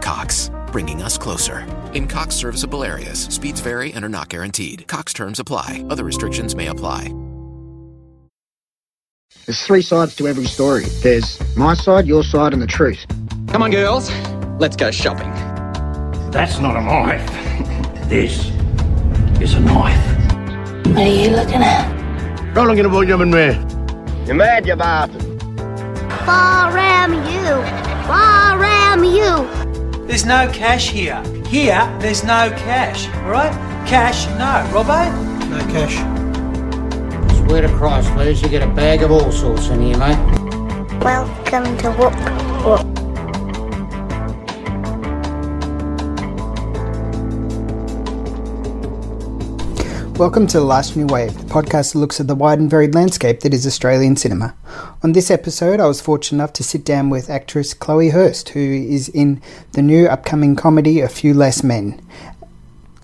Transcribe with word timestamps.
Cox, 0.00 0.50
bringing 0.72 1.02
us 1.02 1.18
closer. 1.18 1.66
In 1.94 2.08
Cox 2.08 2.34
serviceable 2.34 2.84
areas, 2.84 3.24
speeds 3.24 3.60
vary 3.60 3.92
and 3.92 4.04
are 4.04 4.08
not 4.08 4.28
guaranteed. 4.28 4.86
Cox 4.88 5.12
terms 5.12 5.38
apply, 5.40 5.84
other 5.90 6.04
restrictions 6.04 6.54
may 6.54 6.68
apply. 6.68 7.14
There's 9.46 9.62
three 9.62 9.82
sides 9.82 10.14
to 10.16 10.28
every 10.28 10.44
story. 10.44 10.84
There's 11.02 11.40
my 11.56 11.74
side, 11.74 12.06
your 12.06 12.22
side, 12.22 12.52
and 12.52 12.62
the 12.62 12.66
truth. 12.66 13.04
Come 13.48 13.62
on, 13.62 13.70
girls. 13.70 14.10
Let's 14.60 14.76
go 14.76 14.90
shopping. 14.90 15.30
That's 16.30 16.58
not 16.60 16.76
a 16.76 16.80
knife. 16.80 17.46
This 18.10 18.50
is 19.40 19.54
a 19.54 19.60
knife. 19.60 20.04
What 20.88 20.98
are 20.98 21.06
you 21.06 21.30
looking 21.30 21.62
at? 21.62 22.54
Not 22.54 22.66
looking 22.66 22.84
at 22.84 22.90
what 22.90 23.06
you've 23.06 23.20
been 23.20 23.30
there. 23.30 23.52
You're 24.26 24.34
mad, 24.34 24.66
you 24.66 24.74
bastard. 24.74 25.22
Far 26.26 26.76
am 26.76 27.12
you. 27.12 27.54
Far 28.06 28.64
am 28.64 29.04
you. 29.04 29.59
There's 30.10 30.26
no 30.26 30.50
cash 30.50 30.90
here. 30.90 31.22
Here, 31.46 31.96
there's 32.00 32.24
no 32.24 32.50
cash. 32.56 33.06
All 33.18 33.30
right? 33.30 33.52
Cash, 33.86 34.26
no. 34.30 34.66
Robbo? 34.74 35.08
No 35.48 35.58
cash. 35.72 35.98
Swear 37.38 37.62
to 37.62 37.68
Christ, 37.68 38.12
Liz, 38.16 38.42
you 38.42 38.48
get 38.48 38.64
a 38.64 38.66
bag 38.66 39.04
of 39.04 39.12
all 39.12 39.30
sorts 39.30 39.68
in 39.68 39.80
here, 39.80 39.96
mate. 39.98 40.18
Welcome 41.00 41.76
to 41.78 41.92
Whoop 41.92 42.14
Whoop. 42.66 42.89
Welcome 50.20 50.46
to 50.48 50.58
The 50.58 50.64
Last 50.66 50.96
New 50.98 51.06
Wave, 51.06 51.34
the 51.34 51.46
podcast 51.46 51.94
that 51.94 51.98
looks 51.98 52.20
at 52.20 52.26
the 52.26 52.34
wide 52.34 52.58
and 52.58 52.68
varied 52.68 52.94
landscape 52.94 53.40
that 53.40 53.54
is 53.54 53.66
Australian 53.66 54.16
cinema. 54.16 54.54
On 55.02 55.12
this 55.12 55.30
episode, 55.30 55.80
I 55.80 55.86
was 55.86 56.02
fortunate 56.02 56.36
enough 56.36 56.52
to 56.52 56.62
sit 56.62 56.84
down 56.84 57.08
with 57.08 57.30
actress 57.30 57.72
Chloe 57.72 58.10
Hurst, 58.10 58.50
who 58.50 58.60
is 58.60 59.08
in 59.08 59.40
the 59.72 59.80
new 59.80 60.06
upcoming 60.08 60.56
comedy 60.56 61.00
A 61.00 61.08
Few 61.08 61.32
Less 61.32 61.64
Men. 61.64 62.06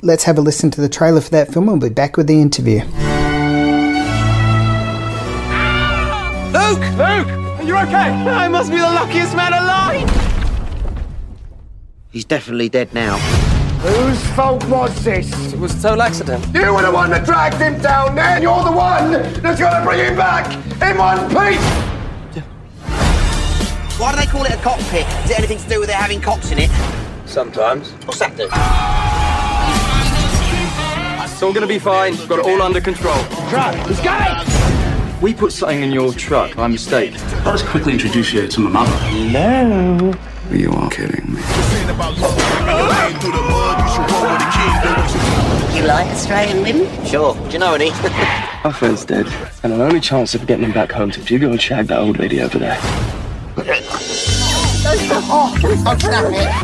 Let's 0.03 0.25
have 0.25 0.37
a 0.37 0.43
listen 0.43 0.71
to 0.73 0.83
the 0.83 0.91
trailer 0.91 1.23
for 1.23 1.31
that 1.31 1.51
film 1.51 1.71
and 1.71 1.81
we'll 1.81 1.89
be 1.89 1.95
back 1.95 2.19
with 2.19 2.27
the 2.27 2.39
interview. 2.39 2.81
Luke! 6.53 6.85
Luke! 6.99 7.33
Are 7.33 7.63
you 7.63 7.79
okay? 7.79 8.13
I 8.13 8.47
must 8.49 8.71
be 8.71 8.77
the 8.77 8.83
luckiest 8.83 9.35
man 9.35 9.55
alive! 9.55 10.11
He's 12.11 12.27
definitely 12.27 12.69
dead 12.69 12.93
now. 12.93 13.46
Whose 13.81 14.23
fault 14.31 14.65
was 14.69 15.05
this? 15.05 15.31
It 15.53 15.59
was 15.59 15.73
a 15.79 15.83
total 15.83 16.03
accident. 16.03 16.45
You 16.55 16.75
were 16.75 16.83
the 16.83 16.91
one 16.91 17.11
that 17.11 17.25
dragged 17.25 17.57
him 17.57 17.81
down 17.81 18.15
there, 18.15 18.25
and 18.25 18.43
you're 18.43 18.65
the 18.65 18.73
one 18.73 19.13
that's 19.13 19.61
gonna 19.61 19.85
bring 19.85 20.01
him 20.01 20.17
back 20.17 20.53
in 20.83 20.99
one 20.99 21.29
piece! 21.29 21.61
Why 23.99 24.13
do 24.13 24.19
they 24.19 24.27
call 24.27 24.45
it 24.45 24.53
a 24.53 24.57
cockpit? 24.59 25.07
Is 25.25 25.31
it 25.31 25.39
anything 25.39 25.59
to 25.59 25.69
do 25.69 25.81
with 25.81 25.89
it 25.89 25.95
having 25.95 26.21
cocks 26.21 26.51
in 26.51 26.59
it? 26.59 26.71
Sometimes. 27.27 27.91
What's 28.05 28.19
that 28.19 28.37
do? 28.37 28.49
It's 31.23 31.43
all 31.43 31.53
gonna 31.53 31.67
be 31.67 31.79
fine. 31.79 32.17
Got 32.27 32.41
it 32.41 32.47
all 32.47 32.63
under 32.63 32.81
control. 32.81 33.23
Truck, 33.49 33.75
let's 33.87 34.01
go! 34.01 35.21
We 35.23 35.33
put 35.33 35.53
something 35.53 35.83
in 35.83 35.93
your 35.93 36.13
truck 36.13 36.57
by 36.57 36.67
mistake. 36.67 37.15
I'll 37.45 37.53
just 37.53 37.67
quickly 37.67 37.93
introduce 37.93 38.33
you 38.33 38.47
to 38.49 38.61
my 38.61 38.71
mother. 38.71 38.97
Hello. 38.97 40.13
You 40.51 40.73
are 40.73 40.91
kidding 40.91 41.35
me. 41.35 41.43
You 43.07 43.13
like 45.85 46.09
Australian 46.09 46.63
women? 46.65 47.07
Sure. 47.07 47.35
Do 47.35 47.51
you 47.51 47.59
know 47.61 47.75
any? 47.75 47.91
My 48.65 48.73
friend's 48.77 49.05
dead, 49.05 49.29
and 49.63 49.73
our 49.75 49.83
only 49.83 50.01
chance 50.01 50.35
of 50.35 50.45
getting 50.49 50.65
him 50.65 50.73
back 50.73 50.91
home 50.91 51.11
is 51.11 51.17
if 51.17 51.31
you 51.31 51.39
go 51.39 51.53
and 51.53 51.63
shag 51.63 51.87
that 51.87 52.01
old 52.01 52.19
lady 52.19 52.41
over 52.41 52.59
there. 52.59 52.75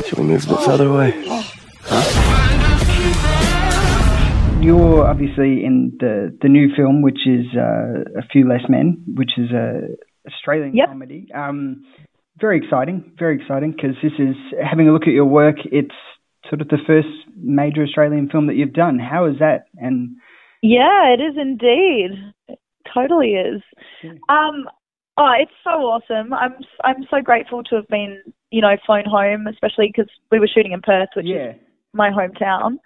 Shall 0.02 0.18
we 0.18 0.24
move 0.24 0.44
a 0.44 0.48
bit 0.48 0.60
further 0.64 0.88
away? 0.88 1.12
You're 4.60 5.06
obviously 5.06 5.64
in 5.64 5.96
the, 6.00 6.36
the 6.42 6.48
new 6.48 6.74
film, 6.74 7.02
which 7.02 7.24
is 7.24 7.46
uh, 7.56 8.18
A 8.18 8.22
Few 8.32 8.48
Less 8.48 8.68
Men, 8.68 9.04
which 9.14 9.38
is 9.38 9.52
a 9.52 9.82
Australian 10.26 10.74
Yep. 10.74 10.88
comedy. 10.88 11.28
Um, 11.32 11.84
very 12.40 12.58
exciting, 12.58 13.12
very 13.16 13.40
exciting, 13.40 13.70
because 13.72 13.94
this 14.02 14.12
is, 14.18 14.34
having 14.60 14.88
a 14.88 14.92
look 14.92 15.02
at 15.02 15.12
your 15.12 15.26
work, 15.26 15.56
it's 15.66 15.94
sort 16.52 16.60
of 16.60 16.68
the 16.68 16.84
first 16.86 17.08
major 17.34 17.82
Australian 17.82 18.28
film 18.28 18.46
that 18.46 18.56
you've 18.56 18.74
done. 18.74 18.98
How 18.98 19.24
is 19.24 19.38
that? 19.38 19.68
And 19.78 20.16
Yeah, 20.60 21.14
it 21.14 21.20
is 21.22 21.34
indeed. 21.40 22.10
It 22.46 22.58
totally 22.92 23.30
is. 23.30 23.62
Um, 24.28 24.68
oh, 25.16 25.32
it's 25.40 25.50
so 25.64 25.70
awesome. 25.70 26.34
I'm 26.34 26.54
I'm 26.84 27.06
so 27.10 27.22
grateful 27.22 27.62
to 27.64 27.76
have 27.76 27.88
been, 27.88 28.20
you 28.50 28.60
know, 28.60 28.76
flown 28.84 29.04
home, 29.06 29.46
especially 29.46 29.90
because 29.96 30.12
we 30.30 30.40
were 30.40 30.48
shooting 30.54 30.72
in 30.72 30.82
Perth, 30.82 31.08
which 31.16 31.24
yeah, 31.26 31.52
is 31.52 31.56
my 31.94 32.10
hometown. 32.10 32.76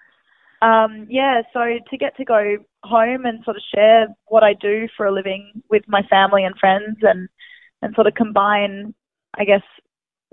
Um, 0.62 1.08
yeah, 1.10 1.42
so 1.52 1.60
to 1.90 1.96
get 1.98 2.16
to 2.18 2.24
go 2.24 2.58
home 2.84 3.26
and 3.26 3.42
sort 3.44 3.56
of 3.56 3.62
share 3.74 4.06
what 4.26 4.44
I 4.44 4.54
do 4.54 4.86
for 4.96 5.06
a 5.06 5.12
living 5.12 5.60
with 5.68 5.82
my 5.88 6.02
family 6.08 6.44
and 6.44 6.56
friends, 6.56 6.98
and 7.02 7.28
and 7.82 7.96
sort 7.96 8.06
of 8.06 8.14
combine, 8.14 8.94
I 9.36 9.44
guess, 9.44 9.62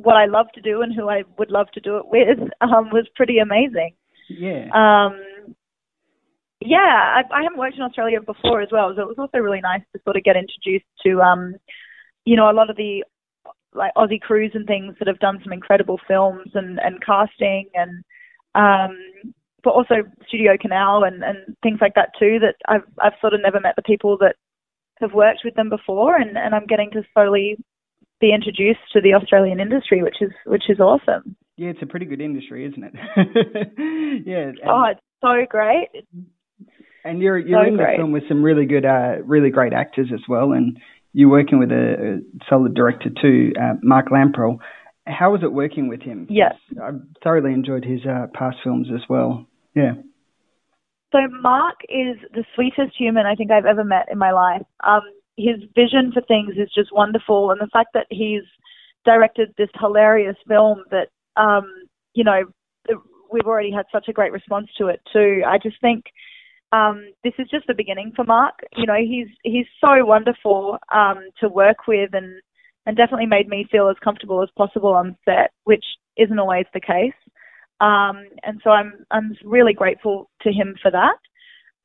what 0.03 0.15
I 0.15 0.25
love 0.25 0.47
to 0.55 0.61
do 0.61 0.81
and 0.81 0.93
who 0.93 1.09
I 1.09 1.23
would 1.37 1.49
love 1.49 1.67
to 1.73 1.79
do 1.79 1.97
it 1.97 2.05
with, 2.07 2.39
um, 2.61 2.89
was 2.91 3.07
pretty 3.15 3.39
amazing. 3.39 3.95
yeah. 4.29 4.69
Um, 4.73 5.19
yeah, 6.65 6.77
I, 6.77 7.21
I 7.33 7.43
haven't 7.43 7.59
worked 7.59 7.75
in 7.75 7.81
Australia 7.81 8.21
before 8.21 8.61
as 8.61 8.69
well, 8.71 8.93
so 8.95 9.01
it 9.01 9.07
was 9.07 9.19
also 9.19 9.39
really 9.39 9.59
nice 9.59 9.81
to 9.91 10.01
sort 10.03 10.15
of 10.15 10.23
get 10.23 10.37
introduced 10.37 10.85
to, 11.05 11.19
um, 11.19 11.55
you 12.23 12.37
know, 12.37 12.49
a 12.49 12.55
lot 12.55 12.69
of 12.69 12.77
the 12.77 13.03
like 13.73 13.93
Aussie 13.95 14.21
crews 14.21 14.51
and 14.53 14.65
things 14.67 14.95
that 14.99 15.07
have 15.07 15.19
done 15.19 15.39
some 15.43 15.51
incredible 15.51 15.99
films 16.07 16.51
and, 16.53 16.79
and 16.79 17.03
casting 17.03 17.69
and, 17.73 18.03
um, 18.55 19.33
but 19.63 19.71
also 19.71 19.95
Studio 20.27 20.53
Canal 20.59 21.03
and, 21.03 21.23
and 21.23 21.57
things 21.63 21.79
like 21.81 21.95
that 21.95 22.09
too. 22.19 22.37
That 22.39 22.55
I've 22.67 22.83
I've 23.01 23.19
sort 23.19 23.33
of 23.33 23.41
never 23.41 23.59
met 23.59 23.75
the 23.75 23.81
people 23.81 24.17
that 24.19 24.35
have 24.99 25.13
worked 25.13 25.41
with 25.43 25.55
them 25.55 25.69
before, 25.69 26.17
and, 26.17 26.37
and 26.37 26.53
I'm 26.53 26.67
getting 26.67 26.91
to 26.91 27.03
slowly 27.13 27.57
be 28.23 28.33
introduced 28.33 28.79
to 28.93 29.01
the 29.01 29.13
Australian 29.13 29.59
industry, 29.59 30.01
which 30.01 30.17
is 30.21 30.31
which 30.45 30.63
is 30.69 30.79
awesome. 30.79 31.35
Yeah, 31.57 31.69
it's 31.69 31.81
a 31.81 31.85
pretty 31.85 32.05
good 32.05 32.21
industry, 32.21 32.65
isn't 32.65 32.83
it? 32.83 32.93
yeah. 34.25 34.37
And, 34.49 34.59
Oh, 34.65 34.85
it's 34.91 35.01
so 35.21 35.45
great. 35.49 35.89
and 37.03 37.21
you're 37.21 37.37
you're 37.37 37.63
so 37.63 37.67
in 37.67 37.77
the 37.77 37.85
film 37.97 38.11
with 38.13 38.23
some 38.29 38.41
really 38.41 38.65
good, 38.65 38.85
uh, 38.85 39.21
really 39.25 39.49
great 39.49 39.73
actors 39.73 40.09
as 40.13 40.21
well, 40.29 40.53
and 40.53 40.77
you're 41.11 41.29
working 41.29 41.59
with 41.59 41.71
a, 41.71 42.19
a 42.19 42.45
solid 42.49 42.73
director 42.73 43.09
too, 43.21 43.51
uh, 43.61 43.73
Mark 43.83 44.07
Lamprell. 44.09 44.57
How 45.05 45.31
was 45.33 45.41
it 45.43 45.51
working 45.51 45.89
with 45.89 46.01
him? 46.01 46.27
Yes. 46.29 46.53
I 46.81 46.91
thoroughly 47.21 47.51
enjoyed 47.51 47.83
his 47.83 47.99
uh, 48.05 48.27
past 48.33 48.57
films 48.63 48.87
as 48.93 49.01
well. 49.09 49.45
Yeah. 49.75 49.95
So 51.11 51.19
Mark 51.41 51.75
is 51.89 52.17
the 52.33 52.45
sweetest 52.55 52.95
human 52.97 53.25
I 53.25 53.35
think 53.35 53.51
I've 53.51 53.65
ever 53.65 53.83
met 53.83 54.07
in 54.09 54.17
my 54.17 54.31
life. 54.31 54.63
Um, 54.81 55.01
his 55.37 55.57
vision 55.75 56.11
for 56.13 56.21
things 56.21 56.55
is 56.57 56.71
just 56.73 56.93
wonderful, 56.93 57.51
and 57.51 57.59
the 57.59 57.69
fact 57.71 57.89
that 57.93 58.07
he's 58.09 58.43
directed 59.05 59.53
this 59.57 59.69
hilarious 59.79 60.37
film 60.47 60.83
that, 60.91 61.09
um, 61.35 61.69
you 62.13 62.23
know, 62.23 62.43
we've 63.31 63.47
already 63.47 63.71
had 63.71 63.85
such 63.91 64.07
a 64.07 64.13
great 64.13 64.31
response 64.31 64.67
to 64.77 64.87
it 64.87 65.01
too. 65.11 65.41
I 65.45 65.57
just 65.57 65.79
think 65.81 66.05
um, 66.71 67.11
this 67.23 67.33
is 67.37 67.47
just 67.49 67.67
the 67.67 67.73
beginning 67.73 68.13
for 68.15 68.23
Mark. 68.23 68.55
You 68.75 68.85
know, 68.85 68.97
he's 68.97 69.27
he's 69.43 69.67
so 69.81 70.05
wonderful 70.05 70.77
um, 70.93 71.29
to 71.39 71.49
work 71.49 71.87
with, 71.87 72.11
and 72.13 72.41
and 72.85 72.97
definitely 72.97 73.25
made 73.25 73.47
me 73.47 73.67
feel 73.71 73.89
as 73.89 73.95
comfortable 74.03 74.43
as 74.43 74.49
possible 74.57 74.93
on 74.93 75.17
set, 75.25 75.51
which 75.63 75.85
isn't 76.17 76.39
always 76.39 76.65
the 76.73 76.81
case. 76.81 77.13
Um, 77.79 78.25
and 78.43 78.61
so 78.63 78.69
I'm 78.69 79.05
I'm 79.11 79.35
really 79.43 79.73
grateful 79.73 80.29
to 80.41 80.51
him 80.51 80.75
for 80.81 80.91
that. 80.91 81.17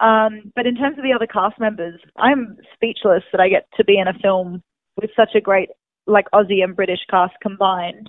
Um, 0.00 0.53
but 0.55 0.67
in 0.67 0.77
terms 0.77 0.97
of 0.99 1.05
the 1.05 1.12
other 1.12 1.27
cast 1.27 1.59
members, 1.59 2.00
I'm 2.17 2.56
speechless 2.75 3.25
that 3.33 3.41
I 3.41 3.49
get 3.49 3.67
to 3.77 3.85
be 3.85 3.99
in 3.99 4.09
a 4.09 4.19
film 4.23 4.62
with 4.97 5.11
such 5.17 5.31
a 5.35 5.41
great 5.41 5.71
like 6.06 6.27
Aussie 6.33 6.65
and 6.65 6.75
British 6.75 7.00
cast 7.11 7.35
combined. 7.43 8.09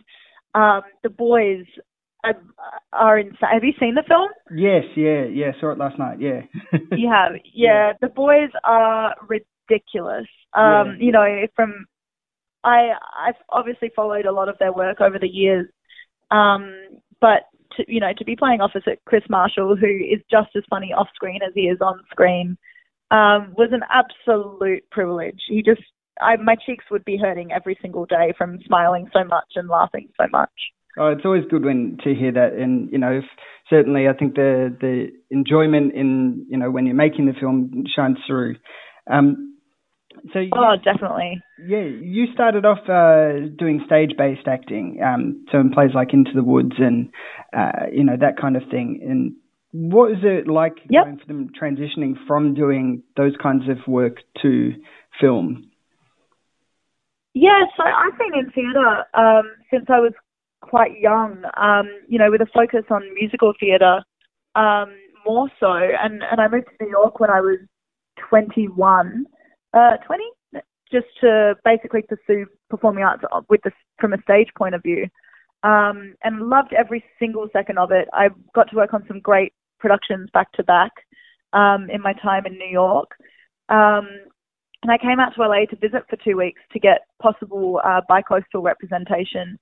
Um, 0.55 0.81
the 1.03 1.09
boys 1.09 1.65
are, 2.23 2.35
are 2.93 3.19
insane. 3.19 3.49
Have 3.53 3.63
you 3.63 3.73
seen 3.79 3.95
the 3.95 4.03
film? 4.07 4.29
Yes, 4.55 4.83
yeah, 4.95 5.25
yeah. 5.25 5.51
Saw 5.59 5.71
it 5.71 5.77
last 5.77 5.99
night. 5.99 6.19
Yeah. 6.19 6.41
you 6.91 7.09
have, 7.09 7.33
yeah. 7.53 7.93
The 8.01 8.07
boys 8.07 8.49
are 8.63 9.15
ridiculous. 9.27 10.27
Um, 10.53 10.97
You 10.99 11.11
know, 11.11 11.25
from 11.55 11.85
I 12.63 12.89
I've 13.27 13.35
obviously 13.49 13.91
followed 13.95 14.25
a 14.25 14.31
lot 14.31 14.49
of 14.49 14.57
their 14.59 14.73
work 14.73 15.01
over 15.01 15.19
the 15.19 15.27
years, 15.27 15.67
um, 16.31 16.73
but 17.21 17.43
to 17.77 17.85
you 17.87 17.99
know 17.99 18.13
to 18.17 18.25
be 18.25 18.35
playing 18.35 18.61
opposite 18.61 19.01
Kris 19.05 19.23
Marshall, 19.29 19.75
who 19.75 19.87
is 19.87 20.21
just 20.29 20.49
as 20.55 20.63
funny 20.69 20.93
off 20.93 21.07
screen 21.13 21.39
as 21.45 21.53
he 21.53 21.61
is 21.61 21.79
on 21.81 22.01
screen, 22.11 22.57
um, 23.11 23.53
was 23.57 23.69
an 23.71 23.81
absolute 23.91 24.89
privilege. 24.91 25.41
He 25.47 25.61
just 25.61 25.81
I, 26.21 26.35
my 26.37 26.55
cheeks 26.55 26.85
would 26.91 27.05
be 27.05 27.17
hurting 27.17 27.51
every 27.51 27.77
single 27.81 28.05
day 28.05 28.33
from 28.37 28.59
smiling 28.65 29.09
so 29.13 29.23
much 29.23 29.53
and 29.55 29.69
laughing 29.69 30.09
so 30.19 30.27
much. 30.31 30.51
Oh, 30.97 31.07
it's 31.07 31.23
always 31.23 31.43
good 31.49 31.63
when 31.63 31.97
to 32.03 32.13
hear 32.13 32.31
that, 32.33 32.53
and 32.53 32.91
you 32.91 32.97
know, 32.97 33.19
if, 33.19 33.23
certainly 33.69 34.07
I 34.07 34.13
think 34.13 34.35
the 34.35 34.75
the 34.81 35.07
enjoyment 35.29 35.93
in 35.93 36.45
you 36.49 36.57
know 36.57 36.71
when 36.71 36.85
you're 36.85 36.95
making 36.95 37.25
the 37.25 37.33
film 37.39 37.85
shines 37.95 38.17
through. 38.27 38.55
Um, 39.09 39.57
so 40.33 40.39
you, 40.39 40.49
oh, 40.53 40.75
definitely. 40.83 41.41
Yeah, 41.57 41.83
you 41.83 42.25
started 42.33 42.65
off 42.65 42.79
uh, 42.89 43.47
doing 43.57 43.81
stage-based 43.85 44.47
acting, 44.47 44.99
um, 45.03 45.45
so 45.51 45.59
in 45.59 45.71
plays 45.71 45.91
like 45.93 46.13
Into 46.13 46.31
the 46.33 46.43
Woods 46.43 46.75
and 46.77 47.09
uh, 47.55 47.87
you 47.91 48.03
know 48.03 48.15
that 48.19 48.39
kind 48.39 48.55
of 48.55 48.63
thing. 48.69 48.99
And 49.07 49.35
what 49.71 50.09
was 50.09 50.19
it 50.23 50.47
like 50.47 50.77
yep. 50.89 51.05
going 51.05 51.19
for 51.19 51.25
them 51.27 51.49
transitioning 51.59 52.13
from 52.27 52.53
doing 52.53 53.03
those 53.17 53.33
kinds 53.41 53.63
of 53.69 53.77
work 53.87 54.17
to 54.41 54.73
film? 55.19 55.69
Yeah, 57.33 57.65
so 57.77 57.83
I've 57.83 58.17
been 58.17 58.39
in 58.39 58.51
theatre 58.51 59.05
um, 59.13 59.51
since 59.71 59.85
I 59.89 59.99
was 59.99 60.13
quite 60.61 60.99
young. 60.99 61.43
Um, 61.57 61.89
you 62.07 62.17
know, 62.17 62.31
with 62.31 62.41
a 62.41 62.47
focus 62.53 62.85
on 62.89 63.01
musical 63.13 63.53
theatre 63.59 64.03
um, 64.55 64.93
more 65.25 65.49
so, 65.59 65.71
and 65.71 66.23
and 66.23 66.41
I 66.41 66.47
moved 66.47 66.67
to 66.67 66.85
New 66.85 66.91
York 66.91 67.19
when 67.19 67.29
I 67.29 67.41
was 67.41 67.59
21 68.29 69.25
uh, 69.73 69.97
20, 70.05 70.23
just 70.91 71.07
to 71.21 71.55
basically 71.63 72.01
pursue 72.01 72.45
performing 72.69 73.03
arts 73.03 73.23
with 73.49 73.61
the, 73.63 73.71
from 73.99 74.13
a 74.13 74.21
stage 74.21 74.49
point 74.57 74.75
of 74.75 74.83
view. 74.83 75.07
Um, 75.61 76.15
and 76.23 76.49
loved 76.49 76.73
every 76.73 77.03
single 77.19 77.47
second 77.51 77.77
of 77.77 77.91
it. 77.91 78.07
I 78.13 78.29
got 78.55 78.69
to 78.69 78.77
work 78.77 78.93
on 78.93 79.03
some 79.07 79.19
great 79.19 79.51
productions 79.79 80.29
back 80.33 80.51
to 80.53 80.63
back 80.63 80.91
um, 81.51 81.89
in 81.89 82.01
my 82.01 82.13
time 82.13 82.45
in 82.45 82.53
New 82.53 82.69
York. 82.69 83.09
Um, 83.67 84.07
and 84.81 84.91
I 84.91 84.97
came 84.97 85.19
out 85.19 85.35
to 85.35 85.41
LA 85.41 85.65
to 85.69 85.75
visit 85.75 86.03
for 86.09 86.17
two 86.23 86.37
weeks 86.37 86.61
to 86.71 86.79
get 86.79 87.01
possible 87.21 87.81
uh, 87.83 88.01
bi-coastal 88.07 88.61
representation 88.61 89.59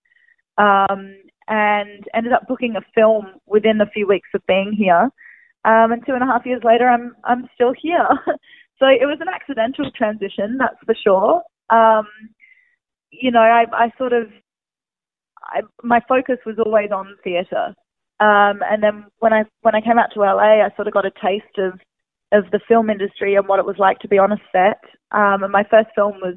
um, 0.58 1.16
and 1.48 2.04
ended 2.14 2.34
up 2.34 2.48
booking 2.48 2.76
a 2.76 2.82
film 2.94 3.26
within 3.48 3.82
a 3.82 3.90
few 3.90 4.08
weeks 4.08 4.30
of 4.36 4.46
being 4.48 4.74
here. 4.78 5.10
Um, 5.66 5.92
and 5.92 6.06
two 6.06 6.14
and 6.14 6.24
a 6.24 6.28
half 6.28 6.46
years 6.46 6.62
later, 6.64 6.88
I'm 6.88 7.16
I'm 7.24 7.50
still 7.56 7.74
here. 7.78 8.08
So 8.80 8.86
it 8.86 9.06
was 9.06 9.18
an 9.22 9.28
accidental 9.34 9.90
transition, 9.92 10.58
that's 10.60 10.78
for 10.86 10.96
sure. 11.04 11.42
Um, 11.70 12.08
you 13.12 13.32
know, 13.32 13.40
I, 13.40 13.66
I 13.74 13.92
sort 13.98 14.14
of, 14.14 14.28
I, 15.44 15.62
my 15.84 16.02
focus 16.08 16.38
was 16.46 16.58
always 16.64 16.92
on 16.92 17.16
theatre. 17.24 17.74
Um, 18.20 18.62
and 18.70 18.82
then 18.82 19.06
when 19.20 19.32
I 19.32 19.44
when 19.62 19.76
I 19.76 19.82
came 19.82 20.00
out 20.00 20.10
to 20.14 20.22
LA, 20.22 20.66
I 20.66 20.70
sort 20.76 20.88
of 20.88 20.94
got 20.94 21.06
a 21.06 21.12
taste 21.24 21.58
of 21.60 21.80
of 22.32 22.50
the 22.52 22.60
film 22.68 22.90
industry 22.90 23.36
and 23.36 23.48
what 23.48 23.60
it 23.60 23.66
was 23.66 23.78
like 23.78 24.00
to 24.00 24.08
be 24.08 24.18
on 24.18 24.32
a 24.32 24.38
set. 24.52 24.82
Um, 25.12 25.44
and 25.44 25.52
my 25.52 25.64
first 25.70 25.90
film 25.96 26.14
was 26.22 26.36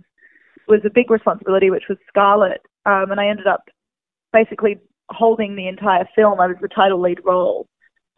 was 0.69 0.81
a 0.85 0.91
big 0.91 1.11
responsibility, 1.11 1.71
which 1.71 1.89
was 1.89 1.99
Scarlet. 2.09 2.61
Um, 2.87 3.11
and 3.11 3.21
I 3.21 3.29
ended 3.29 3.47
up 3.47 3.63
basically 4.33 4.79
holding 5.11 5.57
the 5.57 5.69
entire 5.69 6.07
film. 6.15 6.41
I 6.41 6.47
was 6.47 6.57
the 6.61 6.69
title 6.69 7.01
lead 7.01 7.21
role. 7.25 7.67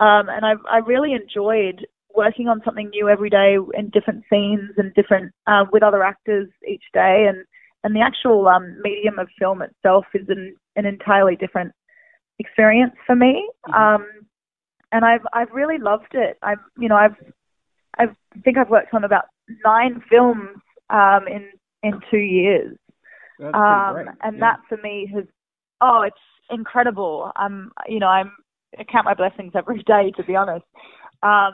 Um, 0.01 0.29
and 0.29 0.45
I, 0.45 0.55
I 0.71 0.79
really 0.79 1.13
enjoyed 1.13 1.87
working 2.15 2.49
on 2.49 2.61
something 2.65 2.89
new 2.91 3.09
every 3.09 3.31
day 3.31 3.57
in 3.75 3.91
different 3.91 4.25
scenes 4.31 4.71
and 4.77 4.95
different 4.95 5.33
uh, 5.47 5.65
with 5.73 5.83
other 5.83 6.03
actors 6.03 6.49
each 6.69 6.85
day, 6.93 7.27
and 7.29 7.45
and 7.85 7.97
the 7.97 8.01
actual 8.01 8.47
um, 8.49 8.77
medium 8.83 9.19
of 9.19 9.29
film 9.39 9.63
itself 9.63 10.05
is 10.15 10.29
an 10.29 10.57
an 10.77 10.87
entirely 10.87 11.37
different 11.37 11.73
experience 12.39 12.95
for 13.07 13.17
me. 13.17 13.49
Mm-hmm. 13.69 13.75
Um, 13.75 14.07
and 14.93 15.05
I've 15.05 15.27
I've 15.33 15.51
really 15.53 15.79
loved 15.79 16.15
it. 16.15 16.39
I've 16.43 16.59
you 16.79 16.89
know 16.89 16.97
I've 16.97 17.17
I 17.99 18.07
think 18.45 18.59
I've 18.59 18.71
worked 18.71 18.95
on 18.95 19.05
about 19.05 19.25
nine 19.65 20.03
films 20.09 20.59
um, 20.91 21.27
in 21.29 21.49
in 21.83 22.01
two 22.11 22.19
years. 22.19 22.77
Um, 23.43 23.97
and 24.23 24.37
yeah. 24.37 24.41
that 24.41 24.61
for 24.69 24.77
me 24.83 25.11
has 25.15 25.25
oh 25.81 26.03
it's 26.03 26.17
incredible. 26.51 27.33
I'm 27.37 27.73
you 27.89 27.99
know 27.99 28.07
I'm 28.07 28.33
I 28.79 28.85
count 28.85 29.05
my 29.05 29.15
blessings 29.15 29.53
every 29.55 29.83
day 29.87 30.13
to 30.17 30.23
be 30.23 30.37
honest. 30.37 30.65
Um, 31.23 31.53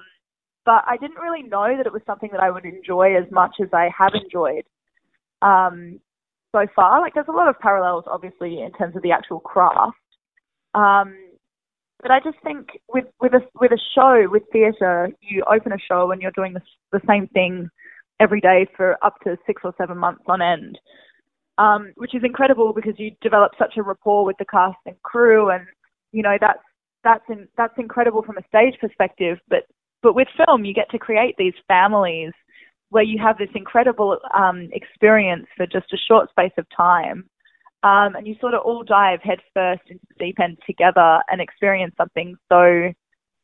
but 0.69 0.85
I 0.87 0.99
didn't 0.99 1.17
really 1.17 1.44
know 1.44 1.79
that 1.79 1.87
it 1.87 1.94
was 1.94 2.03
something 2.05 2.29
that 2.32 2.43
I 2.43 2.50
would 2.50 2.67
enjoy 2.67 3.17
as 3.17 3.25
much 3.31 3.55
as 3.59 3.69
I 3.73 3.88
have 3.97 4.12
enjoyed 4.12 4.65
um, 5.41 5.99
so 6.53 6.67
far. 6.76 7.00
Like, 7.00 7.15
there's 7.15 7.31
a 7.31 7.32
lot 7.32 7.49
of 7.49 7.59
parallels, 7.59 8.05
obviously, 8.06 8.61
in 8.61 8.70
terms 8.73 8.94
of 8.94 9.00
the 9.00 9.12
actual 9.12 9.41
craft. 9.41 9.97
Um, 10.75 11.17
but 12.03 12.11
I 12.11 12.20
just 12.20 12.37
think 12.44 12.69
with 12.87 13.06
with 13.19 13.32
a 13.32 13.41
with 13.59 13.73
a 13.73 13.79
show 13.94 14.26
with 14.31 14.43
theatre, 14.53 15.09
you 15.23 15.43
open 15.50 15.73
a 15.73 15.79
show 15.79 16.11
and 16.11 16.20
you're 16.20 16.32
doing 16.32 16.53
the 16.53 16.61
the 16.93 17.00
same 17.09 17.29
thing 17.29 17.71
every 18.21 18.43
day 18.43 18.67
for 18.76 19.03
up 19.03 19.14
to 19.25 19.38
six 19.47 19.62
or 19.64 19.73
seven 19.79 19.97
months 19.97 20.25
on 20.29 20.43
end, 20.43 20.79
um, 21.56 21.93
which 21.97 22.14
is 22.14 22.25
incredible 22.25 22.75
because 22.75 22.99
you 22.99 23.12
develop 23.23 23.53
such 23.59 23.79
a 23.79 23.82
rapport 23.82 24.26
with 24.26 24.37
the 24.38 24.44
cast 24.44 24.76
and 24.85 25.00
crew, 25.00 25.49
and 25.49 25.64
you 26.12 26.23
know 26.23 26.37
that's 26.38 26.62
that's 27.03 27.25
in, 27.31 27.49
that's 27.56 27.79
incredible 27.79 28.23
from 28.23 28.37
a 28.37 28.47
stage 28.49 28.75
perspective. 28.79 29.38
But 29.49 29.64
but 30.03 30.15
with 30.15 30.29
film, 30.47 30.65
you 30.65 30.75
get 30.75 30.91
to 30.91 30.99
create 30.99 31.35
these 31.39 31.55
families 31.67 32.33
where 32.91 33.03
you 33.03 33.19
have 33.19 33.39
this 33.39 33.50
incredible 33.55 34.19
um, 34.35 34.69
experience 34.73 35.47
for 35.56 35.67
just 35.67 35.93
a 35.93 35.99
short 36.09 36.31
space 36.31 36.53
of 36.56 36.67
time. 36.75 37.29
Um, 37.83 38.17
and 38.17 38.27
you 38.27 38.35
sort 38.41 38.55
of 38.55 38.62
all 38.62 38.83
dive 38.83 39.21
headfirst 39.23 39.83
into 39.89 40.05
the 40.09 40.25
deep 40.27 40.41
end 40.41 40.59
together 40.67 41.21
and 41.31 41.41
experience 41.41 41.95
something 41.97 42.35
so 42.50 42.93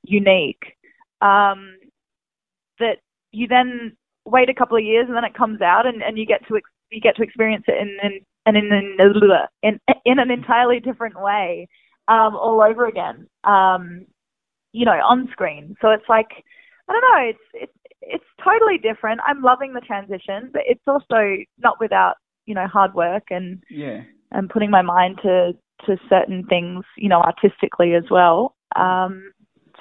unique 0.03 0.77
um, 1.21 1.77
that 2.81 2.99
you 3.31 3.47
then 3.47 3.97
wait 4.25 4.49
a 4.49 4.55
couple 4.55 4.77
of 4.77 4.85
years 4.85 5.06
and 5.06 5.17
then 5.17 5.25
it 5.25 5.35
comes 5.35 5.61
out 5.61 5.87
and, 5.87 6.03
and 6.03 6.19
you 6.19 6.27
get 6.27 6.47
to 6.49 6.56
ex- 6.56 6.71
you 6.91 7.01
get 7.01 7.17
to 7.17 7.23
experience 7.23 7.65
it 7.69 7.77
in 7.81 7.97
in 8.03 8.56
in 8.56 8.56
in, 8.56 8.97
in, 9.62 9.81
in 10.05 10.19
an 10.19 10.31
entirely 10.31 10.81
different 10.81 11.21
way 11.21 11.69
um, 12.09 12.35
all 12.35 12.61
over 12.61 12.87
again. 12.87 13.27
Um, 13.45 14.06
you 14.75 14.85
know, 14.85 14.93
on 14.93 15.29
screen. 15.31 15.76
So 15.81 15.91
it's 15.91 16.09
like, 16.09 16.26
I 16.88 16.93
don't 16.93 17.00
know, 17.00 17.31
it's 17.31 17.38
it's 17.55 17.73
it's 18.03 18.25
totally 18.44 18.76
different. 18.76 19.21
I'm 19.26 19.41
loving 19.41 19.73
the 19.73 19.81
transition, 19.81 20.50
but 20.53 20.62
it's 20.67 20.82
also 20.87 21.44
not 21.59 21.81
without 21.81 22.17
you 22.44 22.55
know 22.55 22.67
hard 22.67 22.93
work 22.93 23.25
and 23.31 23.62
yeah 23.71 24.03
and 24.32 24.50
putting 24.50 24.71
my 24.71 24.82
mind 24.82 25.21
to 25.23 25.53
to 25.87 25.97
certain 26.09 26.44
things, 26.49 26.85
you 26.97 27.09
know, 27.09 27.21
artistically 27.21 27.94
as 27.94 28.05
well. 28.11 28.55
Um, 28.76 29.32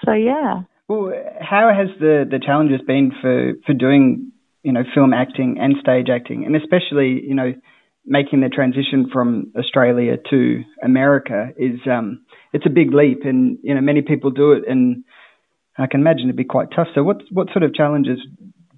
so 0.06 0.14
yeah. 0.14 0.62
Well, 0.88 1.12
how 1.42 1.72
has 1.76 1.88
the 2.00 2.26
the 2.30 2.40
challenges 2.40 2.82
been 2.86 3.12
for 3.20 3.54
for 3.66 3.74
doing 3.74 4.32
you 4.62 4.72
know 4.72 4.84
film 4.94 5.12
acting 5.12 5.58
and 5.60 5.76
stage 5.82 6.08
acting, 6.14 6.46
and 6.46 6.56
especially 6.56 7.20
you 7.26 7.34
know 7.34 7.54
making 8.06 8.42
the 8.42 8.50
transition 8.50 9.10
from 9.12 9.52
Australia 9.58 10.18
to 10.30 10.64
America 10.84 11.50
is 11.58 11.80
um, 11.90 12.26
it's 12.52 12.66
a 12.66 12.70
big 12.70 12.94
leap, 12.94 13.22
and 13.24 13.58
you 13.64 13.74
know 13.74 13.82
many 13.82 14.02
people 14.02 14.32
do 14.32 14.52
it, 14.54 14.64
and 14.68 15.04
I 15.78 15.88
can 15.88 16.02
imagine 16.02 16.26
it'd 16.26 16.36
be 16.36 16.44
quite 16.44 16.70
tough. 16.76 16.88
So, 16.94 17.04
what 17.04 17.22
what 17.32 17.48
sort 17.52 17.64
of 17.64 17.74
challenges 17.74 18.20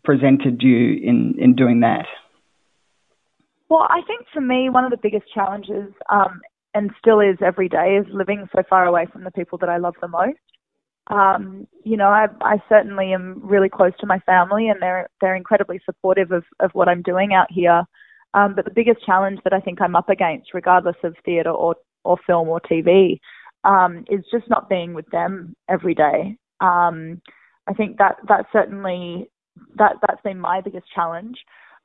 presented 0.03 0.61
you 0.61 0.99
in 1.03 1.35
in 1.39 1.55
doing 1.55 1.81
that? 1.81 2.05
Well, 3.69 3.87
I 3.89 4.01
think 4.05 4.27
for 4.33 4.41
me, 4.41 4.69
one 4.69 4.85
of 4.85 4.91
the 4.91 4.97
biggest 5.01 5.25
challenges, 5.33 5.91
um, 6.09 6.41
and 6.73 6.91
still 6.99 7.19
is 7.19 7.37
every 7.43 7.67
day, 7.67 7.97
is 7.99 8.05
living 8.13 8.47
so 8.55 8.61
far 8.69 8.85
away 8.85 9.07
from 9.11 9.23
the 9.23 9.31
people 9.31 9.57
that 9.59 9.69
I 9.69 9.77
love 9.77 9.95
the 10.01 10.07
most. 10.07 10.37
Um, 11.07 11.67
you 11.83 11.97
know, 11.97 12.07
I, 12.07 12.27
I 12.41 12.57
certainly 12.69 13.13
am 13.13 13.39
really 13.43 13.69
close 13.69 13.93
to 13.99 14.07
my 14.07 14.19
family, 14.19 14.69
and 14.69 14.81
they're 14.81 15.09
they're 15.19 15.35
incredibly 15.35 15.79
supportive 15.85 16.31
of 16.31 16.43
of 16.59 16.71
what 16.73 16.87
I'm 16.87 17.01
doing 17.01 17.33
out 17.33 17.47
here. 17.49 17.83
Um, 18.35 18.53
but 18.53 18.65
the 18.65 18.71
biggest 18.71 19.03
challenge 19.05 19.39
that 19.45 19.53
I 19.53 19.61
think 19.61 19.81
I'm 19.81 19.95
up 19.95 20.09
against, 20.09 20.53
regardless 20.53 20.97
of 21.03 21.15
theatre 21.23 21.51
or 21.51 21.75
or 22.03 22.17
film 22.27 22.49
or 22.49 22.61
TV, 22.61 23.17
um, 23.63 24.05
is 24.09 24.23
just 24.31 24.49
not 24.49 24.69
being 24.69 24.93
with 24.93 25.09
them 25.11 25.55
every 25.69 25.95
day. 25.95 26.37
Um, 26.59 27.21
I 27.67 27.73
think 27.73 27.97
that 27.97 28.17
that 28.27 28.45
certainly 28.51 29.29
that 29.77 29.93
that's 30.05 30.21
been 30.21 30.39
my 30.39 30.61
biggest 30.61 30.85
challenge. 30.93 31.37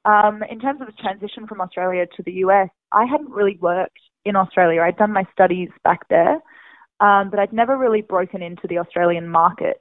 Um, 0.05 0.43
in 0.51 0.59
terms 0.59 0.81
of 0.81 0.89
the 0.89 0.93
transition 0.95 1.47
from 1.47 1.61
Australia 1.61 2.07
to 2.17 2.23
the 2.25 2.33
US, 2.45 2.69
I 2.93 3.05
hadn't 3.05 3.31
really 3.31 3.59
worked 3.61 3.99
in 4.25 4.35
Australia. 4.35 4.83
I'd 4.83 4.97
done 4.97 5.13
my 5.13 5.25
studies 5.33 5.69
back 5.85 6.01
there, 6.09 6.41
um, 7.01 7.31
but 7.31 7.39
I'd 7.39 7.53
never 7.53 7.79
really 7.79 8.03
broken 8.03 8.43
into 8.43 8.67
the 8.69 8.79
Australian 8.79 9.29
market. 9.29 9.81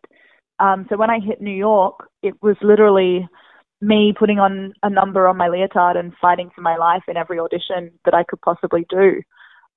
Um, 0.60 0.86
so 0.90 0.98
when 0.98 1.10
I 1.10 1.20
hit 1.20 1.42
New 1.42 1.56
York, 1.56 2.10
it 2.22 2.36
was 2.44 2.58
literally 2.62 3.28
me 3.82 4.14
putting 4.18 4.40
on 4.40 4.74
a 4.84 4.90
number 4.90 5.28
on 5.28 5.38
my 5.38 5.48
leotard 5.48 5.96
and 5.96 6.14
fighting 6.22 6.50
for 6.54 6.62
my 6.62 6.76
life 6.76 7.04
in 7.08 7.18
every 7.18 7.40
audition 7.40 7.92
that 8.06 8.14
I 8.14 8.24
could 8.24 8.42
possibly 8.42 8.86
do. 8.90 9.22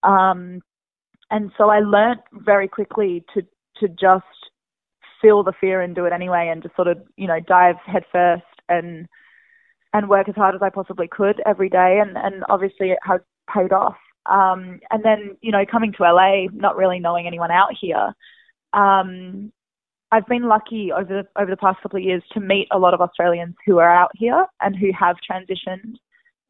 Um, 0.03 0.61
and 1.31 1.51
so 1.57 1.71
I 1.71 1.81
learnt 1.81 2.21
very 2.33 2.69
quickly 2.69 3.25
to 3.35 3.43
to 3.79 3.89
just 3.89 4.25
feel 5.21 5.43
the 5.43 5.53
fear 5.61 5.81
and 5.81 5.95
do 5.95 6.05
it 6.05 6.13
anyway, 6.13 6.51
and 6.53 6.63
just 6.63 6.77
sort 6.77 6.89
of 6.89 6.99
you 7.17 7.27
know 7.27 7.41
dive 7.41 7.77
headfirst 7.87 8.45
and 8.69 9.07
and 9.95 10.09
work 10.09 10.29
as 10.29 10.35
hard 10.35 10.55
as 10.55 10.63
I 10.63 10.71
possibly 10.71 11.09
could 11.09 11.41
every 11.47 11.69
day, 11.69 12.01
and 12.03 12.17
and 12.17 12.45
obviously 12.49 12.91
it 12.91 12.99
has 13.03 13.21
paid 13.53 13.73
off. 13.73 13.97
Um, 14.27 14.81
and 14.91 15.05
then 15.05 15.37
you 15.41 15.53
know 15.53 15.65
coming 15.71 15.93
to 15.93 16.03
LA, 16.03 16.47
not 16.53 16.77
really 16.77 16.99
knowing 16.99 17.27
anyone 17.27 17.51
out 17.51 17.71
here, 17.81 18.13
um, 18.73 19.53
I've 20.13 20.27
been 20.27 20.47
lucky 20.47 20.93
over 20.93 21.23
the, 21.23 21.41
over 21.41 21.51
the 21.51 21.57
past 21.57 21.83
couple 21.83 21.99
of 21.99 22.05
years 22.05 22.23
to 22.33 22.41
meet 22.41 22.69
a 22.71 22.79
lot 22.79 22.93
of 22.93 23.01
Australians 23.01 23.55
who 23.65 23.79
are 23.79 23.93
out 23.93 24.11
here 24.15 24.47
and 24.61 24.77
who 24.77 24.91
have 24.99 25.17
transitioned. 25.29 25.95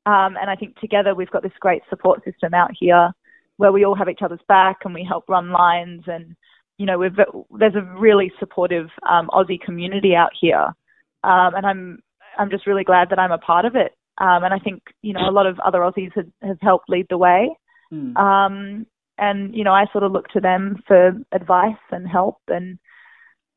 Um, 0.04 0.36
and 0.36 0.50
I 0.50 0.56
think 0.56 0.76
together 0.80 1.14
we've 1.14 1.30
got 1.30 1.44
this 1.44 1.52
great 1.60 1.82
support 1.88 2.24
system 2.24 2.54
out 2.54 2.72
here 2.78 3.12
where 3.58 3.70
we 3.70 3.84
all 3.84 3.94
have 3.94 4.08
each 4.08 4.18
other's 4.20 4.40
back 4.48 4.78
and 4.84 4.92
we 4.92 5.06
help 5.08 5.28
run 5.28 5.52
lines 5.52 6.02
and 6.08 6.34
you 6.78 6.86
know 6.86 6.98
we've 6.98 7.14
there's 7.56 7.76
a 7.76 8.00
really 8.00 8.32
supportive 8.40 8.88
um, 9.08 9.28
Aussie 9.28 9.60
community 9.60 10.16
out 10.16 10.30
here, 10.40 10.74
um, 11.22 11.54
and 11.54 11.64
I'm 11.64 12.02
I'm 12.38 12.50
just 12.50 12.66
really 12.66 12.82
glad 12.82 13.10
that 13.10 13.20
I'm 13.20 13.30
a 13.30 13.38
part 13.38 13.64
of 13.64 13.76
it. 13.76 13.92
Um, 14.18 14.42
and 14.42 14.52
I 14.52 14.58
think 14.58 14.82
you 15.02 15.12
know 15.12 15.28
a 15.28 15.30
lot 15.30 15.46
of 15.46 15.60
other 15.60 15.80
Aussies 15.80 16.10
have, 16.16 16.26
have 16.42 16.58
helped 16.60 16.88
lead 16.88 17.06
the 17.08 17.18
way. 17.18 17.50
Mm. 17.92 18.16
Um, 18.16 18.86
and 19.18 19.54
you 19.54 19.62
know 19.62 19.72
I 19.72 19.84
sort 19.92 20.02
of 20.02 20.10
look 20.10 20.28
to 20.28 20.40
them 20.40 20.82
for 20.88 21.12
advice 21.30 21.84
and 21.92 22.08
help 22.08 22.38
and 22.48 22.78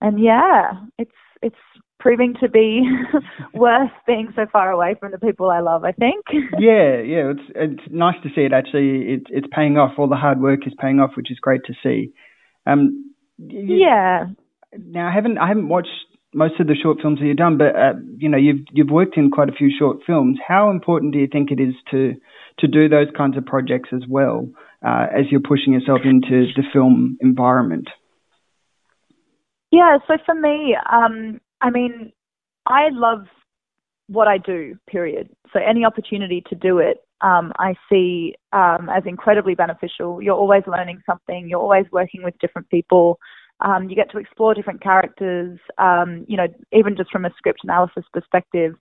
and 0.05 0.23
yeah, 0.23 0.73
it's 0.99 1.11
it's 1.41 1.55
proving 1.99 2.35
to 2.39 2.47
be 2.47 2.83
worth 3.55 3.89
being 4.05 4.31
so 4.35 4.45
far 4.53 4.69
away 4.69 4.95
from 4.99 5.11
the 5.11 5.17
people 5.17 5.49
I 5.49 5.61
love. 5.61 5.83
I 5.83 5.91
think. 5.93 6.23
yeah, 6.59 7.01
yeah, 7.01 7.31
it's 7.33 7.51
it's 7.55 7.83
nice 7.89 8.15
to 8.21 8.29
see 8.35 8.41
it. 8.41 8.53
Actually, 8.53 9.13
it's 9.13 9.25
it's 9.29 9.47
paying 9.51 9.77
off. 9.77 9.93
All 9.97 10.07
the 10.07 10.15
hard 10.15 10.39
work 10.39 10.67
is 10.67 10.73
paying 10.79 10.99
off, 10.99 11.11
which 11.17 11.31
is 11.31 11.39
great 11.39 11.61
to 11.65 11.73
see. 11.81 12.13
Um, 12.67 13.13
you, 13.39 13.77
yeah. 13.77 14.25
Now 14.77 15.07
I 15.07 15.13
haven't 15.13 15.39
I 15.39 15.47
haven't 15.47 15.69
watched 15.69 15.89
most 16.35 16.59
of 16.59 16.67
the 16.67 16.75
short 16.75 16.99
films 17.01 17.19
that 17.19 17.25
you've 17.25 17.37
done, 17.37 17.57
but 17.57 17.75
uh, 17.75 17.93
you 18.17 18.29
know 18.29 18.37
you've 18.37 18.61
you've 18.71 18.91
worked 18.91 19.17
in 19.17 19.31
quite 19.31 19.49
a 19.49 19.53
few 19.53 19.71
short 19.75 19.97
films. 20.05 20.37
How 20.47 20.69
important 20.69 21.13
do 21.13 21.19
you 21.19 21.27
think 21.31 21.49
it 21.49 21.59
is 21.59 21.73
to 21.89 22.13
to 22.59 22.67
do 22.67 22.87
those 22.87 23.07
kinds 23.17 23.37
of 23.37 23.45
projects 23.45 23.89
as 23.91 24.03
well 24.07 24.47
uh, 24.85 25.07
as 25.11 25.25
you're 25.31 25.41
pushing 25.41 25.73
yourself 25.73 26.01
into 26.05 26.45
the 26.55 26.63
film 26.71 27.17
environment? 27.21 27.87
Yeah, 29.75 29.97
so 30.07 30.17
for 30.25 30.33
me, 30.33 30.73
um, 30.89 31.41
I 31.59 31.69
mean, 31.69 32.13
I 32.65 32.87
love 32.91 33.25
what 34.07 34.25
I 34.25 34.37
do, 34.37 34.77
period. 34.87 35.27
So 35.51 35.59
any 35.59 35.83
opportunity 35.83 36.41
to 36.47 36.55
do 36.55 36.77
it, 36.79 36.99
um, 37.19 37.51
I 37.59 37.73
see 37.89 38.35
um, 38.53 38.87
as 38.89 39.03
incredibly 39.05 39.53
beneficial. 39.53 40.21
You're 40.21 40.37
always 40.37 40.63
learning 40.65 41.01
something. 41.05 41.49
You're 41.49 41.59
always 41.59 41.87
working 41.91 42.23
with 42.23 42.39
different 42.39 42.69
people. 42.69 43.19
Um, 43.59 43.89
you 43.89 43.97
get 43.97 44.09
to 44.11 44.17
explore 44.17 44.53
different 44.53 44.81
characters. 44.81 45.59
Um, 45.77 46.23
you 46.29 46.37
know, 46.37 46.47
even 46.71 46.95
just 46.95 47.11
from 47.11 47.25
a 47.25 47.33
script 47.35 47.59
analysis 47.65 48.05
perspective, 48.13 48.75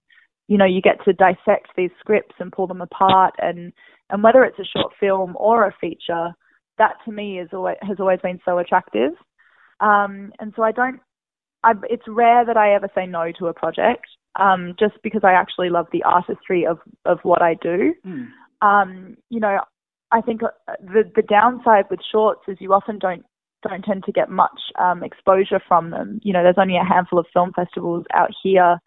you 0.46 0.56
know, 0.56 0.64
you 0.64 0.80
get 0.80 1.04
to 1.06 1.12
dissect 1.12 1.70
these 1.76 1.90
scripts 1.98 2.36
and 2.38 2.52
pull 2.52 2.68
them 2.68 2.82
apart. 2.82 3.34
And 3.38 3.72
and 4.10 4.22
whether 4.22 4.44
it's 4.44 4.60
a 4.60 4.78
short 4.78 4.92
film 5.00 5.34
or 5.40 5.66
a 5.66 5.74
feature, 5.80 6.28
that 6.78 6.94
to 7.04 7.10
me 7.10 7.40
is 7.40 7.48
always 7.52 7.78
has 7.82 7.98
always 7.98 8.20
been 8.22 8.38
so 8.44 8.58
attractive. 8.58 9.10
Um, 9.84 10.32
and 10.40 10.52
so 10.56 10.62
I 10.62 10.72
don't. 10.72 11.00
I, 11.62 11.72
it's 11.84 12.04
rare 12.06 12.44
that 12.44 12.56
I 12.56 12.74
ever 12.74 12.88
say 12.94 13.06
no 13.06 13.32
to 13.38 13.46
a 13.46 13.54
project 13.54 14.06
um, 14.36 14.74
just 14.78 14.94
because 15.02 15.22
I 15.24 15.32
actually 15.32 15.70
love 15.70 15.86
the 15.92 16.02
artistry 16.02 16.66
of, 16.66 16.78
of 17.04 17.18
what 17.22 17.40
I 17.42 17.54
do. 17.54 17.94
Mm. 18.06 18.28
Um, 18.60 19.16
you 19.30 19.40
know, 19.40 19.60
I 20.10 20.20
think 20.20 20.42
uh, 20.42 20.48
the 20.80 21.10
the 21.14 21.22
downside 21.22 21.86
with 21.90 22.00
shorts 22.10 22.42
is 22.48 22.58
you 22.60 22.72
often 22.72 22.98
don't 22.98 23.24
don't 23.62 23.82
tend 23.82 24.04
to 24.04 24.12
get 24.12 24.30
much 24.30 24.60
um, 24.78 25.02
exposure 25.02 25.60
from 25.66 25.90
them. 25.90 26.20
You 26.22 26.32
know, 26.32 26.42
there's 26.42 26.58
only 26.58 26.76
a 26.76 26.84
handful 26.84 27.18
of 27.18 27.26
film 27.32 27.52
festivals 27.54 28.04
out 28.12 28.30
here 28.42 28.78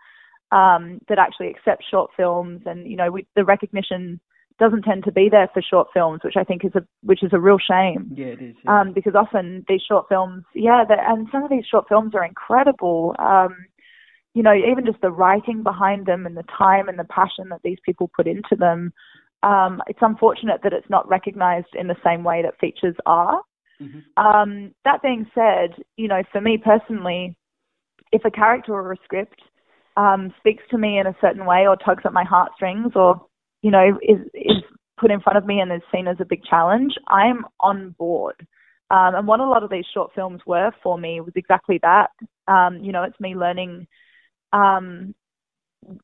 um, 0.52 1.00
that 1.10 1.20
actually 1.20 1.50
accept 1.50 1.84
short 1.90 2.12
films, 2.16 2.62
and 2.66 2.88
you 2.90 2.96
know, 2.96 3.12
we, 3.12 3.28
the 3.36 3.44
recognition 3.44 4.20
doesn't 4.60 4.84
tend 4.84 5.04
to 5.04 5.12
be 5.12 5.30
there 5.30 5.50
for 5.54 5.62
short 5.62 5.90
films, 5.94 6.22
which 6.24 6.36
I 6.38 6.44
think 6.44 6.66
is 6.66 6.72
a 6.76 6.82
which 7.04 7.24
is 7.24 7.32
a 7.34 7.40
real 7.40 7.60
shame. 7.60 8.12
Yeah, 8.16 8.28
it 8.28 8.42
is. 8.42 8.56
Yeah. 8.64 8.82
Um, 8.82 8.94
because 8.94 9.16
often 9.16 9.66
these 9.68 9.82
short 9.88 10.08
films, 10.10 10.44
yeah, 10.56 10.84
and 10.90 11.28
some 11.32 11.44
of 11.44 11.50
these 11.50 11.66
short 11.70 11.88
films 11.88 12.16
are 12.16 12.26
incredible. 12.26 13.16
Um, 13.20 13.56
you 14.34 14.44
know, 14.44 14.54
even 14.54 14.86
just 14.86 15.02
the 15.02 15.12
writing 15.12 15.64
behind 15.64 16.06
them 16.06 16.26
and 16.26 16.38
the 16.38 16.46
time 16.56 16.90
and 16.90 17.00
the 17.00 17.06
passion 17.06 17.50
that 17.50 17.62
these 17.64 17.80
people 17.84 18.12
put 18.16 18.28
into 18.28 18.56
them, 18.56 18.94
um, 19.44 19.82
it's 19.88 20.00
unfortunate 20.02 20.62
that 20.64 20.74
it's 20.74 20.90
not 20.90 21.08
recognized 21.08 21.74
in 21.74 21.88
the 21.88 21.96
same 22.04 22.24
way 22.24 22.44
that 22.44 22.60
features 22.60 22.96
are. 23.06 23.42
Mm-hmm. 23.82 24.24
Um, 24.24 24.72
that 24.86 25.02
being 25.02 25.26
said, 25.34 25.84
you 25.98 26.08
know, 26.08 26.22
for 26.32 26.42
me 26.42 26.58
personally, 26.58 27.36
if 28.12 28.26
a 28.26 28.32
character 28.32 28.74
or 28.74 28.92
a 28.92 28.98
script 29.04 29.42
um, 29.98 30.34
speaks 30.40 30.64
to 30.70 30.78
me 30.78 31.00
in 31.00 31.08
a 31.08 31.16
certain 31.20 31.46
way 31.46 31.68
or 31.68 31.76
tugs 31.76 32.04
at 32.06 32.14
my 32.14 32.24
heartstrings 32.24 32.92
or, 32.96 33.26
you 33.68 33.72
know, 33.72 34.00
is, 34.02 34.20
is 34.34 34.64
put 34.98 35.12
in 35.12 35.20
front 35.20 35.38
of 35.38 35.46
me 35.46 35.60
and 35.60 35.74
is 35.74 35.82
seen 35.94 36.08
as 36.08 36.16
a 36.22 36.26
big 36.26 36.42
challenge, 36.50 36.94
I'm 37.10 37.44
on 37.60 37.94
board. 38.00 38.48
Um, 38.90 39.16
and 39.16 39.28
what 39.28 39.42
a 39.42 39.46
lot 39.46 39.62
of 39.62 39.70
these 39.70 39.84
short 39.94 40.12
films 40.16 40.40
were 40.48 40.72
for 40.82 40.98
me 40.98 41.20
was 41.20 41.34
exactly 41.36 41.78
that. 41.84 42.12
Um, 42.48 42.78
you 42.78 42.94
know, 42.94 43.04
it's 43.04 43.20
me 43.20 43.36
learning 43.36 43.88
um, 44.54 45.14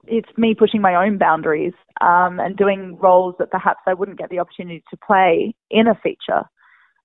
it's 0.07 0.27
me 0.37 0.53
pushing 0.53 0.81
my 0.81 0.95
own 0.95 1.17
boundaries 1.17 1.71
um, 2.01 2.41
and 2.41 2.57
doing 2.57 2.97
roles 2.97 3.35
that 3.39 3.49
perhaps 3.49 3.79
I 3.87 3.93
wouldn't 3.93 4.19
get 4.19 4.29
the 4.29 4.39
opportunity 4.39 4.83
to 4.89 4.97
play 4.97 5.55
in 5.71 5.87
a 5.87 5.95
feature. 6.03 6.43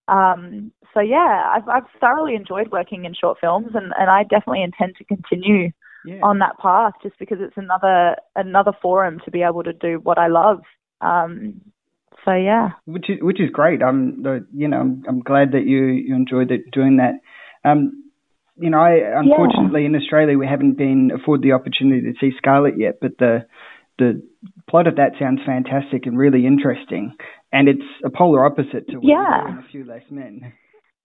Um, 0.08 0.72
so 0.92 0.98
yeah, 0.98 1.52
I've, 1.54 1.68
I've 1.68 1.88
thoroughly 2.00 2.34
enjoyed 2.34 2.72
working 2.72 3.04
in 3.04 3.14
short 3.14 3.38
films, 3.40 3.68
and, 3.74 3.92
and 3.96 4.10
I 4.10 4.24
definitely 4.24 4.64
intend 4.64 4.96
to 4.96 5.04
continue 5.04 5.70
yeah. 6.08 6.20
on 6.22 6.38
that 6.38 6.58
path, 6.58 6.94
just 7.02 7.18
because 7.18 7.38
it's 7.40 7.56
another 7.56 8.16
another 8.34 8.72
forum 8.80 9.20
to 9.24 9.30
be 9.30 9.42
able 9.42 9.62
to 9.62 9.72
do 9.72 10.00
what 10.02 10.18
I 10.18 10.28
love. 10.28 10.60
Um, 11.00 11.60
so 12.24 12.32
yeah, 12.32 12.70
which 12.86 13.08
is 13.08 13.18
which 13.20 13.40
is 13.40 13.50
great. 13.52 13.82
I'm 13.82 14.24
you 14.54 14.68
know 14.68 14.80
I'm, 14.80 15.04
I'm 15.08 15.20
glad 15.20 15.52
that 15.52 15.64
you 15.66 15.84
you 15.86 16.14
enjoyed 16.14 16.50
it, 16.50 16.70
doing 16.72 16.98
that. 16.98 17.20
Um, 17.68 18.04
you 18.56 18.70
know, 18.70 18.78
I, 18.78 19.20
unfortunately 19.20 19.82
yeah. 19.82 19.88
in 19.88 19.96
Australia 19.96 20.36
we 20.36 20.46
haven't 20.46 20.76
been 20.76 21.10
afforded 21.14 21.44
the 21.44 21.52
opportunity 21.52 22.12
to 22.12 22.18
see 22.20 22.36
Scarlet 22.36 22.74
yet, 22.76 22.98
but 23.00 23.12
the 23.18 23.46
the 23.98 24.22
plot 24.68 24.86
of 24.86 24.96
that 24.96 25.12
sounds 25.18 25.40
fantastic 25.44 26.06
and 26.06 26.18
really 26.18 26.46
interesting, 26.46 27.16
and 27.52 27.68
it's 27.68 27.86
a 28.04 28.10
polar 28.10 28.44
opposite 28.44 28.88
to 28.88 28.96
what 28.96 29.04
yeah. 29.04 29.60
A 29.60 29.70
Few 29.70 29.84
Less 29.84 30.02
Men. 30.10 30.52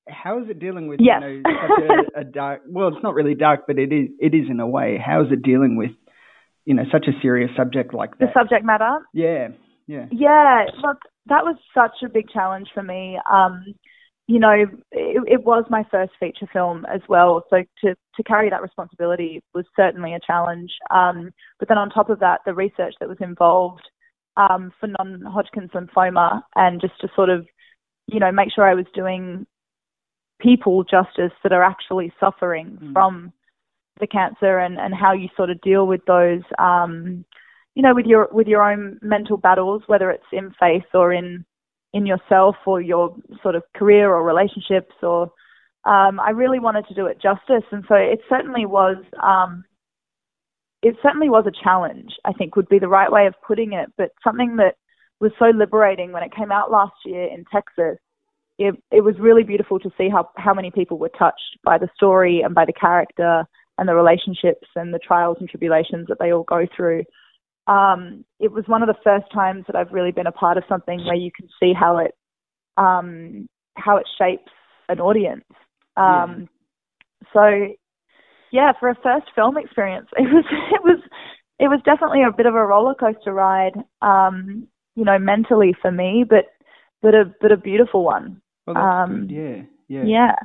How 0.08 0.42
is 0.42 0.50
it 0.50 0.60
dealing 0.60 0.88
with 0.88 1.00
yes. 1.02 1.22
you 1.22 1.42
know 1.42 1.52
such 1.62 2.16
a, 2.18 2.22
a 2.22 2.24
dark? 2.24 2.62
Well, 2.68 2.90
it's 2.90 3.04
not 3.04 3.14
really 3.14 3.36
dark, 3.36 3.62
but 3.68 3.78
it 3.78 3.94
is 3.94 4.10
it 4.20 4.34
is 4.34 4.50
in 4.50 4.60
a 4.60 4.68
way. 4.68 5.02
How 5.04 5.22
is 5.22 5.28
it 5.32 5.42
dealing 5.42 5.78
with 5.78 5.92
you 6.66 6.74
know 6.74 6.84
such 6.92 7.06
a 7.08 7.22
serious 7.22 7.52
subject 7.56 7.94
like 7.94 8.18
that? 8.18 8.28
The 8.34 8.40
subject 8.40 8.66
matter. 8.66 9.00
Yeah, 9.14 9.50
yeah, 9.88 10.06
yeah. 10.12 10.66
Look, 10.82 10.98
that 11.28 11.44
was 11.44 11.56
such 11.74 12.04
a 12.04 12.10
big 12.10 12.30
challenge 12.30 12.68
for 12.74 12.84
me. 12.84 13.18
Um, 13.32 13.64
you 14.28 14.40
know, 14.40 14.52
it, 14.92 15.24
it, 15.28 15.44
was 15.44 15.66
my 15.70 15.84
first 15.92 16.14
feature 16.20 16.48
film 16.52 16.86
as 16.94 17.02
well. 17.10 17.44
So 17.50 17.58
to, 17.84 17.96
to 18.16 18.24
carry 18.24 18.50
that 18.50 18.62
responsibility 18.62 19.42
was 19.54 19.66
certainly 19.76 20.14
a 20.14 20.20
challenge. 20.26 20.72
Um, 20.92 21.32
but 21.60 21.68
then 21.68 21.78
on 21.78 21.90
top 21.90 22.10
of 22.10 22.20
that, 22.20 22.40
the 22.46 22.54
research 22.54 22.94
that 23.00 23.10
was 23.10 23.18
involved 23.20 23.84
um, 24.38 24.72
for 24.80 24.88
non-Hodgkin's 24.88 25.72
lymphoma 25.72 26.42
and 26.56 26.80
just 26.80 26.94
to 27.02 27.10
sort 27.16 27.30
of, 27.30 27.46
you 28.08 28.20
know, 28.20 28.32
make 28.32 28.50
sure 28.54 28.66
I 28.66 28.76
was 28.76 28.86
doing 28.96 29.46
people 30.44 30.84
justice 30.84 31.32
that 31.42 31.54
are 31.54 31.64
actually 31.64 32.14
suffering 32.20 32.78
mm. 32.82 32.94
from 32.94 33.32
the 34.00 34.08
cancer 34.08 34.58
and, 34.58 34.78
and 34.78 34.94
how 34.94 35.14
you 35.14 35.30
sort 35.38 35.50
of 35.50 35.62
deal 35.62 35.88
with 35.88 36.02
those, 36.06 36.42
um, 36.60 37.24
you 37.76 37.82
know, 37.82 37.96
with 37.96 38.06
your 38.06 38.28
with 38.32 38.48
your 38.48 38.70
own 38.70 39.00
mental 39.02 39.38
battles, 39.38 39.84
whether 39.88 40.12
it's 40.12 40.24
in 40.32 40.54
faith 40.60 40.84
or 40.94 41.14
in 41.14 41.46
in 41.94 42.06
yourself 42.06 42.56
or 42.66 42.82
your 42.82 43.16
sort 43.42 43.56
of 43.56 43.64
career 43.76 44.14
or 44.14 44.24
relationships 44.24 44.94
or 45.02 45.32
um, 45.86 46.20
I 46.20 46.30
really 46.32 46.60
wanted 46.60 46.88
to 46.88 46.96
do 46.96 47.06
it 47.06 47.22
justice 47.22 47.68
and 47.72 47.84
so 47.88 47.96
it 47.96 48.20
certainly 48.28 48.66
was 48.66 48.98
um, 49.22 49.64
it 50.82 50.96
certainly 51.02 51.30
was 51.30 51.46
a 51.48 51.64
challenge 51.64 52.14
I 52.26 52.34
think 52.34 52.56
would 52.56 52.68
be 52.68 52.80
the 52.80 52.88
right 52.88 53.12
way 53.12 53.28
of 53.28 53.36
putting 53.46 53.74
it 53.74 53.92
but 53.98 54.10
something 54.24 54.56
that 54.58 54.76
was 55.20 55.32
so 55.38 55.52
liberating 55.56 56.12
when 56.12 56.24
it 56.24 56.36
came 56.36 56.52
out 56.52 56.72
last 56.72 56.96
year 57.06 57.26
in 57.26 57.46
Texas 57.52 58.00
it, 58.60 58.76
it 58.92 59.02
was 59.02 59.16
really 59.20 59.44
beautiful 59.44 59.80
to 59.80 59.90
see 59.98 60.10
how, 60.10 60.30
how 60.38 60.54
many 60.54 60.72
people 60.72 60.98
were 60.98 61.12
touched 61.18 61.58
by 61.64 61.78
the 61.78 61.90
story 61.96 62.42
and 62.42 62.54
by 62.54 62.66
the 62.66 62.74
character 62.74 63.46
and 63.78 63.90
the 63.90 63.96
relationships 63.96 64.68
and 64.76 64.94
the 64.94 65.00
trials 65.00 65.38
and 65.40 65.50
tribulations 65.50 66.08
that 66.08 66.18
they 66.20 66.32
all 66.32 66.44
go 66.44 66.68
through 66.76 67.04
um, 67.68 68.26
it 68.40 68.52
was 68.52 68.66
one 68.68 68.82
of 68.84 68.88
the 68.88 69.02
first 69.04 69.32
times 69.34 69.64
that 69.68 69.76
I've 69.76 69.94
really 69.94 70.12
been 70.12 70.28
a 70.28 70.32
part 70.32 70.58
of 70.58 70.64
something 70.68 71.04
where 71.06 71.16
you 71.16 71.32
can 71.36 71.48
see 71.60 71.74
how 71.74 71.98
it 71.98 72.12
um, 72.78 73.48
how 73.76 73.98
it 73.98 74.08
shapes 74.18 74.52
an 74.90 75.00
audience. 75.00 75.46
Um, 75.96 76.50
yeah. 77.22 77.28
So, 77.32 77.74
yeah, 78.52 78.72
for 78.80 78.90
a 78.90 78.96
first 78.96 79.28
film 79.36 79.58
experience, 79.58 80.08
it 80.18 80.24
was 80.24 80.46
it 80.50 80.82
was 80.84 81.00
it 81.60 81.68
was 81.68 81.80
definitely 81.86 82.24
a 82.24 82.36
bit 82.36 82.48
of 82.48 82.56
a 82.56 82.66
roller 82.66 82.96
coaster 82.96 83.34
ride, 83.34 83.74
um, 84.02 84.68
you 84.96 85.06
know, 85.06 85.18
mentally 85.18 85.74
for 85.82 85.92
me, 85.92 86.26
but 86.28 86.46
but 87.02 87.14
a 87.14 87.34
but 87.40 87.52
a 87.52 87.58
beautiful 87.58 88.04
one. 88.04 88.42
Well, 88.66 88.78
um. 88.78 89.28
Yeah, 89.30 89.64
yeah, 89.88 90.04
yeah. 90.06 90.36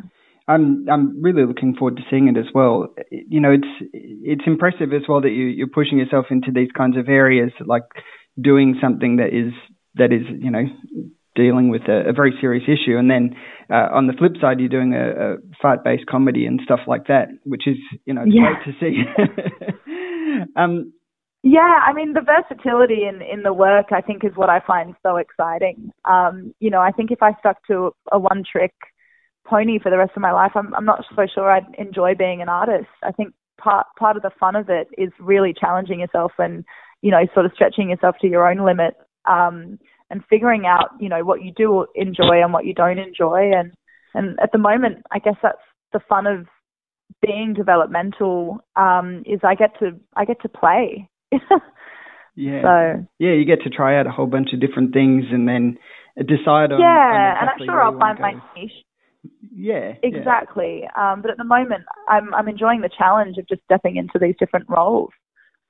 I'm 0.47 0.87
I'm 0.91 1.23
really 1.23 1.45
looking 1.45 1.75
forward 1.77 1.97
to 1.97 2.03
seeing 2.11 2.29
it 2.29 2.39
as 2.39 2.47
well. 2.55 2.95
You 3.11 3.41
know, 3.41 3.51
it's 3.53 3.91
it's 3.93 4.45
impressive 4.47 4.93
as 4.95 5.03
well 5.09 5.21
that 5.21 5.31
you 5.31 5.45
you're 5.45 5.67
pushing 5.69 5.99
yourself 5.99 6.27
into 6.31 6.51
these 6.53 6.71
kinds 6.77 6.97
of 6.97 7.09
areas, 7.09 7.53
like 7.65 7.83
doing 8.41 8.77
something 8.81 9.17
that 9.17 9.29
is 9.35 9.53
that 9.97 10.13
is 10.13 10.23
you 10.41 10.51
know 10.51 10.65
dealing 11.37 11.69
with 11.69 11.83
a, 11.89 12.09
a 12.09 12.13
very 12.13 12.33
serious 12.41 12.65
issue, 12.65 12.97
and 12.97 13.11
then 13.11 13.37
uh, 13.71 13.89
on 13.93 14.07
the 14.07 14.15
flip 14.15 14.33
side, 14.41 14.59
you're 14.59 14.69
doing 14.71 14.95
a, 14.95 15.35
a 15.35 15.37
fight-based 15.63 16.07
comedy 16.07 16.47
and 16.47 16.61
stuff 16.65 16.81
like 16.87 17.07
that, 17.09 17.29
which 17.45 17.67
is 17.67 17.77
you 18.07 18.15
know 18.15 18.25
Yeah. 18.27 18.55
great 18.55 18.65
to 18.65 18.81
see. 18.81 20.43
um, 20.57 20.93
Yeah, 21.42 21.80
I 21.87 21.92
mean 21.92 22.14
the 22.14 22.21
versatility 22.21 23.04
in 23.04 23.23
in 23.23 23.42
the 23.42 23.52
work 23.52 23.87
I 23.92 24.00
think 24.00 24.25
is 24.25 24.33
what 24.35 24.50
I 24.50 24.61
find 24.66 24.95
so 25.02 25.16
exciting. 25.16 25.90
Um, 26.04 26.52
you 26.59 26.71
know, 26.71 26.80
I 26.80 26.90
think 26.90 27.11
if 27.11 27.23
I 27.23 27.33
stuck 27.38 27.64
to 27.68 27.92
a 28.11 28.18
one 28.18 28.42
trick 28.50 28.73
pony 29.47 29.78
for 29.78 29.90
the 29.90 29.99
rest 29.99 30.12
of 30.16 30.23
my 30.23 30.33
life, 30.33 30.52
I'm 30.57 30.75
I'm 30.75 30.85
not 30.85 31.04
so 31.14 31.26
sure 31.33 31.50
I'd 31.50 31.66
enjoy 31.78 32.14
being 32.14 32.42
an 32.42 32.49
artist. 32.49 32.88
I 33.04 33.12
think 33.12 33.35
part 33.59 33.87
part 33.99 34.16
of 34.16 34.23
the 34.23 34.30
fun 34.38 34.57
of 34.57 34.68
it 34.68 34.88
is 34.99 35.11
really 35.21 35.54
challenging 35.59 36.00
yourself 36.00 36.33
and 36.38 36.64
you 37.02 37.11
know 37.11 37.26
sort 37.35 37.47
of 37.47 37.52
stretching 37.54 37.90
yourself 37.90 38.16
to 38.21 38.28
your 38.28 38.49
own 38.50 38.64
limit 38.64 38.95
um, 39.26 39.78
and 40.11 40.25
figuring 40.28 40.66
out 40.66 40.90
you 41.00 41.09
know 41.09 41.25
what 41.25 41.42
you 41.42 41.52
do 41.57 41.87
enjoy 41.95 42.42
and 42.42 42.52
what 42.52 42.66
you 42.66 42.75
don't 42.75 42.99
enjoy 42.99 43.50
and 43.54 43.73
and 44.14 44.38
at 44.40 44.50
the 44.52 44.59
moment 44.59 44.99
I 45.12 45.18
guess 45.18 45.37
that's 45.42 45.59
the 45.92 46.00
fun 46.09 46.26
of 46.26 46.47
being 47.23 47.54
developmental 47.54 48.61
um, 48.76 49.23
is 49.26 49.40
I 49.45 49.54
get 49.54 49.78
to 49.80 49.99
I 50.16 50.25
get 50.25 50.40
to 50.42 50.49
play. 50.49 51.09
yeah, 52.35 52.63
So- 52.63 53.07
yeah, 53.19 53.33
you 53.33 53.45
get 53.45 53.63
to 53.63 53.71
try 53.71 53.99
out 53.99 54.07
a 54.07 54.11
whole 54.11 54.27
bunch 54.27 54.51
of 54.53 54.61
different 54.61 54.93
things 54.93 55.25
and 55.31 55.49
then 55.49 55.79
decide 56.17 56.73
on. 56.73 56.81
yeah, 56.81 57.35
on 57.37 57.39
and 57.41 57.51
I'm 57.51 57.67
sure 57.67 57.83
I'll 57.83 57.99
find 57.99 58.19
my 58.19 58.33
niche. 58.57 58.73
Yeah, 59.53 59.95
yeah. 60.03 60.09
Exactly. 60.19 60.85
Um, 60.97 61.23
but 61.23 61.31
at 61.31 61.37
the 61.37 61.45
moment, 61.45 61.85
I'm 62.09 62.33
I'm 62.35 62.49
enjoying 62.49 62.81
the 62.81 62.91
challenge 62.97 63.37
of 63.39 63.49
just 63.49 63.63
stepping 63.65 63.97
into 63.97 64.19
these 64.21 64.37
different 64.39 64.67
roles. 64.69 65.11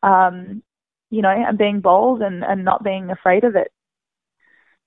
Um, 0.02 0.62
you 1.10 1.22
know, 1.22 1.30
and 1.34 1.56
being 1.56 1.80
bold 1.80 2.20
and, 2.20 2.44
and 2.44 2.64
not 2.64 2.84
being 2.84 3.10
afraid 3.10 3.44
of 3.44 3.56
it, 3.56 3.72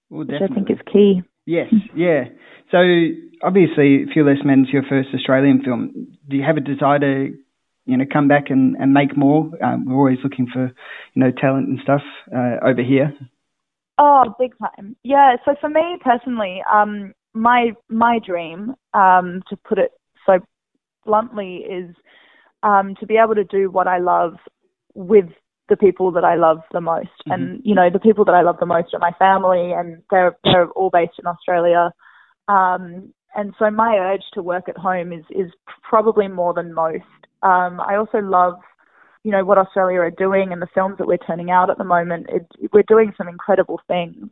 Well, 0.10 0.26
which 0.26 0.42
I 0.42 0.54
think 0.54 0.70
is 0.70 0.78
key. 0.92 1.24
Yes, 1.46 1.74
yeah. 1.96 2.26
So 2.70 2.78
obviously, 3.44 4.06
Few 4.14 4.24
Less 4.24 4.38
Men's 4.46 4.70
your 4.72 4.84
first 4.88 5.10
Australian 5.16 5.64
film. 5.64 6.16
Do 6.30 6.38
you 6.38 6.44
have 6.44 6.58
a 6.58 6.62
desire 6.62 7.00
to, 7.00 7.34
you 7.92 7.98
know, 7.98 8.06
come 8.12 8.30
back 8.30 8.46
and, 8.50 8.76
and 8.78 8.94
make 8.94 9.18
more? 9.18 9.52
Um, 9.62 9.86
we're 9.86 9.98
always 9.98 10.20
looking 10.24 10.48
for, 10.52 10.72
you 11.14 11.24
know, 11.24 11.30
talent 11.30 11.68
and 11.68 11.80
stuff 11.84 12.02
uh, 12.34 12.56
over 12.66 12.82
here. 12.82 13.14
Oh, 13.98 14.34
big 14.40 14.54
time. 14.58 14.96
Yeah. 15.04 15.36
So 15.44 15.56
for 15.60 15.70
me 15.70 15.98
personally, 16.02 16.62
um, 16.74 17.14
my 17.34 17.72
my 17.90 18.20
dream, 18.26 18.76
um, 18.94 19.44
to 19.50 19.58
put 19.58 19.78
it 19.78 19.92
so 20.26 20.40
bluntly, 21.06 21.58
is 21.58 21.94
um, 22.64 22.96
to 23.02 23.06
be 23.06 23.18
able 23.18 23.36
to 23.36 23.44
do 23.44 23.70
what 23.70 23.88
I 23.88 24.00
love 24.00 24.36
with 24.94 25.26
the 25.68 25.76
people 25.76 26.12
that 26.14 26.24
I 26.24 26.36
love 26.36 26.60
the 26.72 26.82
most. 26.82 27.10
And 27.26 27.62
you 27.64 27.76
know, 27.76 27.90
the 27.92 28.00
people 28.00 28.24
that 28.26 28.36
I 28.36 28.42
love 28.42 28.58
the 28.60 28.66
most 28.66 28.94
are 28.94 29.00
my 29.00 29.12
family, 29.20 29.74
and 29.74 30.02
they're 30.10 30.38
they're 30.46 30.70
all 30.72 30.90
based 30.90 31.20
in 31.20 31.28
Australia. 31.28 31.92
Um, 32.48 33.14
and 33.36 33.54
so 33.58 33.70
my 33.70 33.98
urge 33.98 34.24
to 34.34 34.42
work 34.42 34.68
at 34.70 34.78
home 34.78 35.14
is 35.14 35.24
is 35.30 35.52
probably 35.88 36.28
more 36.28 36.54
than 36.54 36.74
most. 36.74 37.04
Um, 37.44 37.80
I 37.80 37.96
also 37.98 38.20
love 38.20 38.56
you 39.24 39.32
know 39.32 39.46
what 39.46 39.58
Australia 39.58 40.00
are 40.00 40.12
doing 40.12 40.52
and 40.52 40.62
the 40.62 40.68
films 40.74 40.98
that 40.98 41.08
we're 41.08 41.18
turning 41.18 41.52
out 41.52 41.70
at 41.70 41.78
the 41.78 41.84
moment. 41.84 42.28
It, 42.30 42.46
we're 42.74 42.84
doing 42.84 43.14
some 43.18 43.28
incredible 43.28 43.80
things, 43.88 44.30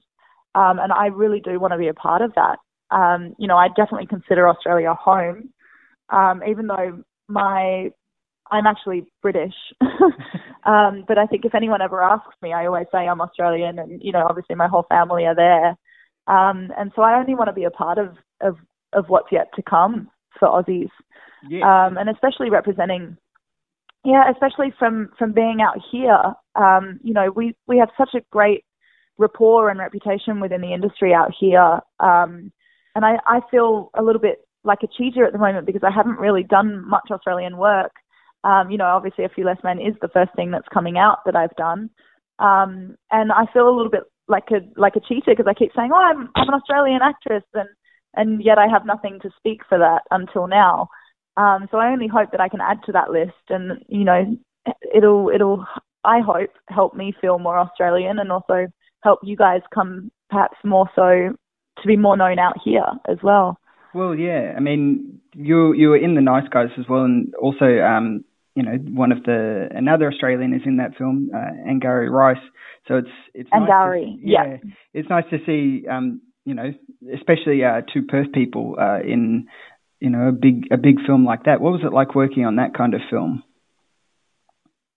um, 0.55 0.79
and 0.79 0.91
I 0.91 1.07
really 1.07 1.39
do 1.39 1.59
want 1.59 1.73
to 1.73 1.77
be 1.77 1.87
a 1.87 1.93
part 1.93 2.21
of 2.21 2.33
that. 2.35 2.57
Um, 2.91 3.35
you 3.37 3.47
know, 3.47 3.57
I 3.57 3.67
definitely 3.69 4.07
consider 4.07 4.47
Australia 4.47 4.93
home, 4.93 5.49
um, 6.09 6.41
even 6.47 6.67
though 6.67 7.03
my 7.27 7.91
I'm 8.51 8.65
actually 8.65 9.05
British. 9.21 9.53
um, 10.65 11.03
but 11.07 11.17
I 11.17 11.25
think 11.27 11.45
if 11.45 11.55
anyone 11.55 11.81
ever 11.81 12.01
asks 12.01 12.35
me, 12.41 12.53
I 12.53 12.65
always 12.65 12.87
say 12.91 13.07
I'm 13.07 13.21
Australian, 13.21 13.79
and 13.79 14.01
you 14.03 14.11
know, 14.11 14.25
obviously 14.29 14.55
my 14.55 14.67
whole 14.67 14.85
family 14.89 15.25
are 15.25 15.35
there. 15.35 15.69
Um, 16.27 16.71
and 16.77 16.91
so 16.95 17.01
I 17.01 17.19
only 17.19 17.35
want 17.35 17.47
to 17.47 17.53
be 17.53 17.63
a 17.63 17.71
part 17.71 17.97
of 17.97 18.15
of 18.41 18.57
of 18.93 19.05
what's 19.08 19.31
yet 19.31 19.48
to 19.55 19.62
come 19.62 20.10
for 20.39 20.48
Aussies, 20.48 20.89
Yeah. 21.48 21.63
um, 21.88 21.98
and 21.98 22.10
especially 22.10 22.50
representing 22.50 23.17
yeah, 24.05 24.31
especially 24.31 24.73
from 24.80 25.10
from 25.17 25.34
being 25.34 25.60
out 25.62 25.78
here. 25.91 26.21
Um, 26.56 26.99
you 27.04 27.13
know, 27.13 27.32
we 27.36 27.54
we 27.67 27.78
have 27.80 27.89
such 27.97 28.13
a 28.15 28.23
great 28.32 28.63
rapport 29.17 29.69
and 29.69 29.80
reputation 29.80 30.39
within 30.39 30.62
the 30.62 30.73
industry 30.73 31.13
out 31.13 31.32
here. 31.38 31.80
Um, 31.99 32.52
and 32.95 33.04
I, 33.06 33.17
I 33.28 33.41
feel 33.52 33.89
a 33.97 34.02
little 34.02 34.21
bit 34.21 34.39
like 34.63 34.80
a 34.84 34.88
cheater 34.97 35.25
at 35.25 35.34
the 35.34 35.39
moment 35.39 35.65
because 35.65 35.84
I 35.84 35.91
haven't 35.91 36.19
really 36.19 36.43
done 36.43 36.88
much 36.88 37.10
Australian 37.12 37.58
work. 37.58 37.91
Um, 38.45 38.71
you 38.71 38.78
know, 38.78 38.86
obviously 38.86 39.25
a 39.25 39.30
few 39.30 39.43
less 39.45 39.58
men 39.63 39.80
is 39.80 39.95
the 40.02 40.08
first 40.08 40.32
thing 40.36 40.49
that's 40.52 40.67
coming 40.73 40.97
out 40.97 41.17
that 41.25 41.36
I've 41.36 41.56
done. 41.58 41.89
Um, 42.39 42.95
and 43.12 43.34
I 43.34 43.45
feel 43.52 43.67
a 43.67 43.75
little 43.75 43.91
bit 43.91 44.04
like 44.30 44.45
a 44.52 44.60
like 44.80 44.95
a 44.95 45.02
cheater 45.02 45.32
because 45.36 45.47
I 45.47 45.54
keep 45.54 45.71
saying, 45.75 45.91
"Oh, 45.93 45.97
I'm 46.02 46.30
I'm 46.36 46.47
an 46.47 46.54
Australian 46.54 47.02
actress," 47.04 47.43
and 47.54 47.67
and 48.15 48.43
yet 48.43 48.58
I 48.58 48.67
have 48.67 48.86
nothing 48.86 49.19
to 49.22 49.30
speak 49.38 49.62
for 49.67 49.78
that 49.78 50.02
until 50.12 50.48
now. 50.48 50.89
Um, 51.38 51.67
so 51.72 51.78
I 51.78 51.91
only 51.91 52.08
hope 52.08 52.32
that 52.32 52.41
I 52.41 52.50
can 52.50 52.62
add 52.62 52.80
to 52.86 52.91
that 52.93 53.12
list, 53.12 53.50
and 53.50 53.84
you 53.88 54.04
know, 54.04 54.38
it'll 54.93 55.30
it'll 55.34 55.65
I 56.04 56.19
hope 56.19 56.52
help 56.67 56.95
me 56.95 57.13
feel 57.19 57.39
more 57.39 57.58
Australian, 57.58 58.19
and 58.19 58.32
also 58.32 58.67
help 59.04 59.19
you 59.24 59.36
guys 59.36 59.62
come 59.74 60.12
perhaps 60.30 60.58
more 60.63 60.89
so 60.95 61.34
to 61.82 61.88
be 61.88 61.95
more 61.98 62.17
known 62.17 62.39
out 62.39 62.58
here 62.63 62.86
as 63.08 63.17
well. 63.24 63.58
Well, 63.93 64.13
yeah. 64.15 64.54
I 64.56 64.60
mean, 64.60 65.19
you 65.34 65.74
you 65.74 65.89
were 65.89 65.98
in 65.98 66.15
the 66.15 66.22
Nice 66.22 66.48
Guys 66.50 66.69
as 66.78 66.86
well, 66.88 67.04
and 67.04 67.34
also, 67.36 67.65
um, 67.80 68.24
you 68.56 68.63
know, 68.63 68.78
one 68.91 69.12
of 69.12 69.24
the 69.24 69.69
another 69.72 70.12
Australian 70.12 70.54
is 70.54 70.62
in 70.65 70.78
that 70.78 70.95
film, 70.98 71.30
uh, 71.34 71.69
Angourie 71.69 72.10
Rice. 72.10 72.43
So 72.88 72.98
it's 72.98 73.08
it's 73.34 73.50
nice 73.52 73.67
to- 73.67 73.74
Angourie, 73.74 74.19
yeah. 74.22 74.58
It's 74.93 75.10
nice 75.10 75.26
to 75.32 75.38
see, 75.45 75.88
um, 75.88 76.22
you 76.45 76.54
know, 76.54 76.71
especially 77.13 77.63
uh, 77.63 77.82
two 77.93 78.04
Perth 78.04 78.32
people 78.34 78.75
uh, 78.80 78.99
in, 79.02 79.47
you 79.99 80.10
know, 80.10 80.30
a 80.30 80.32
big 80.32 80.67
a 80.71 80.78
big 80.78 80.97
film 81.06 81.25
like 81.25 81.43
that. 81.43 81.62
What 81.62 81.73
was 81.73 81.82
it 81.84 81.93
like 81.93 82.15
working 82.15 82.45
on 82.45 82.56
that 82.56 82.73
kind 82.73 82.93
of 82.93 83.02
film? 83.10 83.43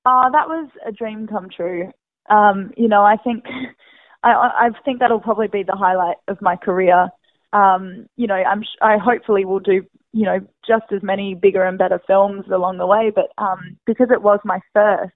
Uh, 0.05 0.31
that 0.31 0.49
was 0.49 0.69
a 0.87 0.93
dream 0.93 1.27
come 1.27 1.49
true. 1.55 1.91
Um, 2.31 2.73
you 2.77 2.89
know, 2.89 3.03
I 3.03 3.17
think 3.17 3.45
I, 4.23 4.31
I 4.31 4.69
think 4.85 5.01
that'll 5.01 5.21
probably 5.21 5.49
be 5.49 5.63
the 5.63 5.77
highlight 5.77 6.17
of 6.29 6.41
my 6.41 6.57
career. 6.57 7.09
Um, 7.53 8.07
you 8.17 8.27
know, 8.27 8.35
I'm 8.35 8.63
I 8.81 8.97
hopefully 8.99 9.45
will 9.45 9.61
do 9.61 9.83
you 10.13 10.25
know 10.25 10.41
just 10.67 10.93
as 10.95 11.03
many 11.03 11.35
bigger 11.35 11.65
and 11.65 11.79
better 11.79 12.01
films 12.07 12.45
along 12.53 12.79
the 12.79 12.87
way, 12.87 13.13
but 13.15 13.27
um, 13.39 13.77
because 13.87 14.09
it 14.11 14.23
was 14.23 14.41
my 14.45 14.61
first, 14.73 15.13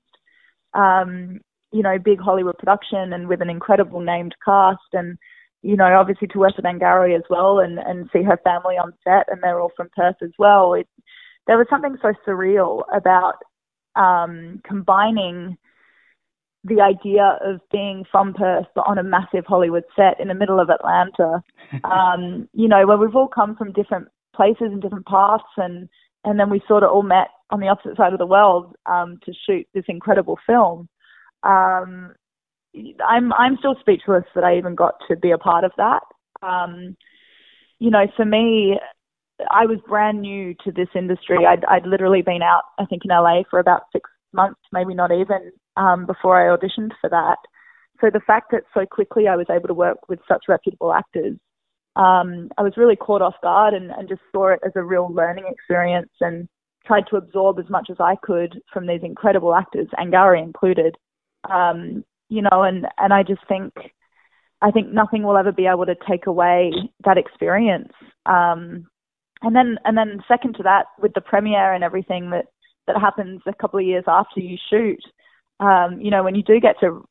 um, 0.74 1.40
you 1.72 1.82
know, 1.82 1.98
big 1.98 2.20
Hollywood 2.20 2.58
production 2.58 3.12
and 3.12 3.28
with 3.28 3.40
an 3.40 3.50
incredible 3.50 4.00
named 4.00 4.34
cast 4.44 4.92
and 4.92 5.18
you 5.66 5.76
know, 5.76 5.98
obviously 5.98 6.28
to 6.28 6.38
with 6.38 6.64
Angourie 6.64 7.16
as 7.16 7.24
well 7.28 7.58
and, 7.58 7.80
and 7.80 8.08
see 8.12 8.22
her 8.22 8.38
family 8.44 8.76
on 8.76 8.92
set 9.02 9.26
and 9.28 9.42
they're 9.42 9.60
all 9.60 9.72
from 9.76 9.88
Perth 9.96 10.14
as 10.22 10.30
well. 10.38 10.74
It, 10.74 10.86
there 11.48 11.58
was 11.58 11.66
something 11.68 11.96
so 12.00 12.12
surreal 12.26 12.82
about 12.94 13.34
um, 13.96 14.60
combining 14.64 15.58
the 16.62 16.80
idea 16.80 17.38
of 17.44 17.60
being 17.72 18.04
from 18.12 18.32
Perth 18.32 18.66
but 18.76 18.86
on 18.86 18.98
a 18.98 19.02
massive 19.02 19.44
Hollywood 19.44 19.82
set 19.96 20.20
in 20.20 20.28
the 20.28 20.34
middle 20.34 20.60
of 20.60 20.70
Atlanta. 20.70 21.42
um, 21.84 22.48
you 22.52 22.68
know, 22.68 22.86
where 22.86 22.96
we've 22.96 23.16
all 23.16 23.28
come 23.28 23.56
from 23.56 23.72
different 23.72 24.06
places 24.36 24.68
and 24.70 24.80
different 24.80 25.06
paths 25.06 25.42
and 25.56 25.88
and 26.24 26.38
then 26.38 26.50
we 26.50 26.60
sort 26.66 26.82
of 26.82 26.90
all 26.90 27.02
met 27.02 27.28
on 27.50 27.60
the 27.60 27.68
opposite 27.68 27.96
side 27.96 28.12
of 28.12 28.18
the 28.18 28.26
world 28.26 28.74
um, 28.86 29.18
to 29.24 29.32
shoot 29.46 29.66
this 29.74 29.84
incredible 29.88 30.38
film. 30.44 30.88
Um, 31.44 32.14
I'm 33.06 33.32
I'm 33.32 33.56
still 33.58 33.76
speechless 33.80 34.24
that 34.34 34.44
I 34.44 34.56
even 34.56 34.74
got 34.74 34.94
to 35.08 35.16
be 35.16 35.30
a 35.30 35.38
part 35.38 35.64
of 35.64 35.72
that. 35.76 36.02
Um, 36.42 36.96
you 37.78 37.90
know, 37.90 38.06
for 38.16 38.24
me, 38.24 38.78
I 39.50 39.66
was 39.66 39.78
brand 39.86 40.20
new 40.20 40.54
to 40.64 40.72
this 40.72 40.88
industry. 40.94 41.46
I'd 41.46 41.64
I'd 41.66 41.86
literally 41.86 42.22
been 42.22 42.42
out, 42.42 42.62
I 42.78 42.86
think, 42.86 43.02
in 43.04 43.10
LA 43.10 43.42
for 43.50 43.58
about 43.58 43.82
six 43.92 44.08
months, 44.32 44.60
maybe 44.72 44.94
not 44.94 45.10
even, 45.12 45.52
um, 45.76 46.06
before 46.06 46.36
I 46.36 46.54
auditioned 46.54 46.92
for 47.00 47.10
that. 47.10 47.38
So 48.00 48.10
the 48.12 48.20
fact 48.26 48.50
that 48.52 48.62
so 48.74 48.84
quickly 48.86 49.28
I 49.28 49.36
was 49.36 49.46
able 49.50 49.68
to 49.68 49.74
work 49.74 50.08
with 50.08 50.20
such 50.28 50.44
reputable 50.48 50.92
actors, 50.92 51.36
um, 51.96 52.50
I 52.58 52.62
was 52.62 52.76
really 52.76 52.96
caught 52.96 53.22
off 53.22 53.34
guard 53.42 53.72
and, 53.72 53.90
and 53.90 54.08
just 54.08 54.20
saw 54.32 54.48
it 54.48 54.60
as 54.64 54.72
a 54.76 54.82
real 54.82 55.12
learning 55.12 55.44
experience 55.48 56.10
and 56.20 56.46
tried 56.86 57.04
to 57.10 57.16
absorb 57.16 57.58
as 57.58 57.68
much 57.70 57.88
as 57.90 57.96
I 57.98 58.16
could 58.22 58.60
from 58.72 58.86
these 58.86 59.00
incredible 59.02 59.54
actors, 59.54 59.88
Angourie 59.98 60.42
included. 60.42 60.94
Um, 61.50 62.04
you 62.28 62.42
know, 62.42 62.62
and, 62.62 62.86
and 62.98 63.12
I 63.12 63.22
just 63.22 63.46
think 63.48 63.72
I 64.62 64.70
think 64.70 64.92
nothing 64.92 65.22
will 65.22 65.36
ever 65.36 65.52
be 65.52 65.66
able 65.66 65.86
to 65.86 65.96
take 66.08 66.26
away 66.26 66.72
that 67.04 67.18
experience. 67.18 67.92
Um, 68.24 68.86
and 69.42 69.54
then 69.54 69.78
and 69.84 69.96
then 69.96 70.22
second 70.26 70.54
to 70.54 70.62
that, 70.62 70.86
with 71.00 71.12
the 71.14 71.20
premiere 71.20 71.74
and 71.74 71.84
everything 71.84 72.30
that 72.30 72.46
that 72.86 72.96
happens 73.00 73.42
a 73.46 73.52
couple 73.52 73.78
of 73.78 73.86
years 73.86 74.04
after 74.06 74.40
you 74.40 74.56
shoot, 74.70 75.00
um, 75.60 76.00
you 76.00 76.10
know, 76.10 76.22
when 76.22 76.34
you 76.34 76.42
do 76.42 76.58
get 76.60 76.76
to 76.80 77.04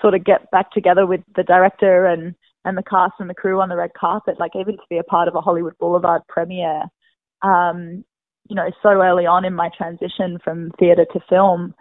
sort 0.00 0.14
of 0.14 0.24
get 0.24 0.50
back 0.50 0.70
together 0.70 1.06
with 1.06 1.22
the 1.34 1.42
director 1.42 2.06
and 2.06 2.34
and 2.66 2.76
the 2.76 2.82
cast 2.82 3.14
and 3.18 3.28
the 3.28 3.34
crew 3.34 3.60
on 3.60 3.68
the 3.68 3.76
red 3.76 3.92
carpet, 3.98 4.38
like 4.38 4.52
even 4.54 4.76
to 4.76 4.82
be 4.88 4.98
a 4.98 5.02
part 5.02 5.28
of 5.28 5.34
a 5.34 5.40
Hollywood 5.40 5.76
Boulevard 5.78 6.22
premiere, 6.28 6.82
um, 7.42 8.04
you 8.48 8.56
know, 8.56 8.70
so 8.82 8.90
early 8.90 9.26
on 9.26 9.44
in 9.44 9.54
my 9.54 9.70
transition 9.76 10.38
from 10.42 10.70
theatre 10.78 11.06
to 11.12 11.20
film, 11.28 11.74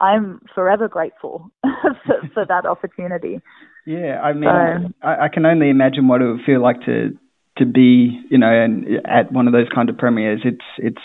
I'm 0.00 0.40
forever 0.54 0.88
grateful. 0.88 1.50
for, 1.62 2.28
for 2.34 2.46
that 2.46 2.66
opportunity. 2.66 3.40
Yeah, 3.86 4.20
I 4.22 4.32
mean, 4.32 4.44
So- 4.44 5.08
I, 5.08 5.24
I 5.24 5.28
can 5.28 5.46
only 5.46 5.70
imagine 5.70 6.08
what 6.08 6.22
it 6.22 6.26
would 6.26 6.44
feel 6.44 6.62
like 6.62 6.80
to 6.86 7.18
to 7.58 7.66
be, 7.66 8.20
you 8.30 8.38
know, 8.38 8.50
and 8.50 8.86
at 9.04 9.32
one 9.32 9.48
of 9.48 9.52
those 9.52 9.66
kind 9.74 9.88
of 9.88 9.98
premieres. 9.98 10.40
It's 10.44 10.64
it's 10.78 11.02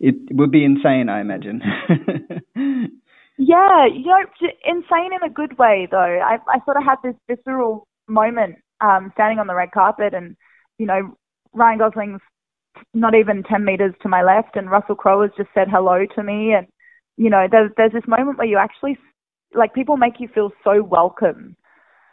it 0.00 0.14
would 0.30 0.50
be 0.50 0.64
insane, 0.64 1.08
I 1.08 1.20
imagine. 1.20 1.60
Yeah, 3.38 3.86
you 3.86 4.04
know, 4.06 4.24
insane 4.64 5.10
in 5.12 5.22
a 5.28 5.32
good 5.32 5.58
way 5.58 5.88
though. 5.90 5.98
I 5.98 6.36
I 6.48 6.64
sort 6.64 6.76
of 6.76 6.84
had 6.84 6.96
this 7.02 7.14
visceral 7.28 7.88
moment 8.06 8.56
um, 8.80 9.10
standing 9.14 9.38
on 9.38 9.46
the 9.46 9.54
red 9.54 9.70
carpet, 9.72 10.12
and 10.14 10.36
you 10.78 10.86
know, 10.86 11.16
Ryan 11.54 11.78
Gosling's 11.78 12.20
not 12.94 13.14
even 13.14 13.42
ten 13.42 13.64
meters 13.64 13.94
to 14.02 14.08
my 14.08 14.22
left, 14.22 14.54
and 14.56 14.70
Russell 14.70 14.94
Crowe 14.94 15.22
has 15.22 15.30
just 15.36 15.48
said 15.54 15.68
hello 15.70 16.04
to 16.14 16.22
me, 16.22 16.52
and 16.52 16.66
you 17.16 17.30
know, 17.30 17.46
there's 17.50 17.70
there's 17.76 17.92
this 17.92 18.06
moment 18.06 18.38
where 18.38 18.46
you 18.46 18.58
actually 18.58 18.98
like 19.54 19.74
people 19.74 19.96
make 19.96 20.18
you 20.18 20.28
feel 20.28 20.50
so 20.64 20.82
welcome, 20.82 21.56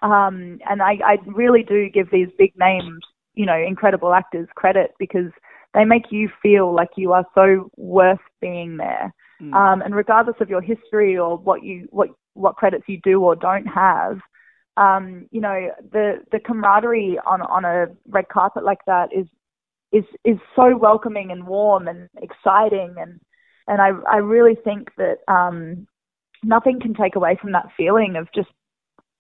um, 0.02 0.60
and 0.70 0.82
I 0.82 0.98
I 1.06 1.18
really 1.26 1.64
do 1.64 1.90
give 1.90 2.12
these 2.12 2.30
big 2.38 2.54
names, 2.58 3.00
you 3.34 3.46
know, 3.46 3.58
incredible 3.58 4.14
actors 4.14 4.48
credit 4.56 4.92
because 5.00 5.32
they 5.74 5.86
make 5.86 6.12
you 6.12 6.30
feel 6.42 6.74
like 6.74 6.90
you 6.96 7.14
are 7.14 7.26
so 7.36 7.70
worth 7.78 8.20
being 8.42 8.78
there. 8.78 9.14
Um, 9.54 9.82
and 9.82 9.96
regardless 9.96 10.36
of 10.42 10.50
your 10.50 10.62
history 10.62 11.18
or 11.18 11.38
what 11.38 11.64
you 11.64 11.88
what 11.92 12.10
what 12.34 12.58
credits 12.58 12.84
you 12.88 13.00
do 13.04 13.22
or 13.22 13.36
don't 13.38 13.66
have, 13.68 14.20
um, 14.76 15.28
you 15.32 15.40
know 15.40 15.70
the 15.94 16.18
the 16.34 16.40
camaraderie 16.40 17.18
on 17.26 17.42
on 17.44 17.64
a 17.64 17.88
red 18.10 18.28
carpet 18.28 18.66
like 18.66 18.84
that 18.86 19.10
is 19.14 19.28
is 19.94 20.04
is 20.26 20.38
so 20.56 20.76
welcoming 20.76 21.32
and 21.32 21.48
warm 21.48 21.88
and 21.88 22.10
exciting 22.22 22.96
and 22.98 23.22
and 23.70 23.82
I 23.82 23.92
I 24.12 24.18
really 24.18 24.56
think 24.56 24.90
that 24.98 25.20
um, 25.32 25.88
nothing 26.44 26.80
can 26.82 26.94
take 26.94 27.16
away 27.16 27.38
from 27.40 27.54
that 27.54 27.70
feeling 27.78 28.16
of 28.18 28.28
just 28.34 28.50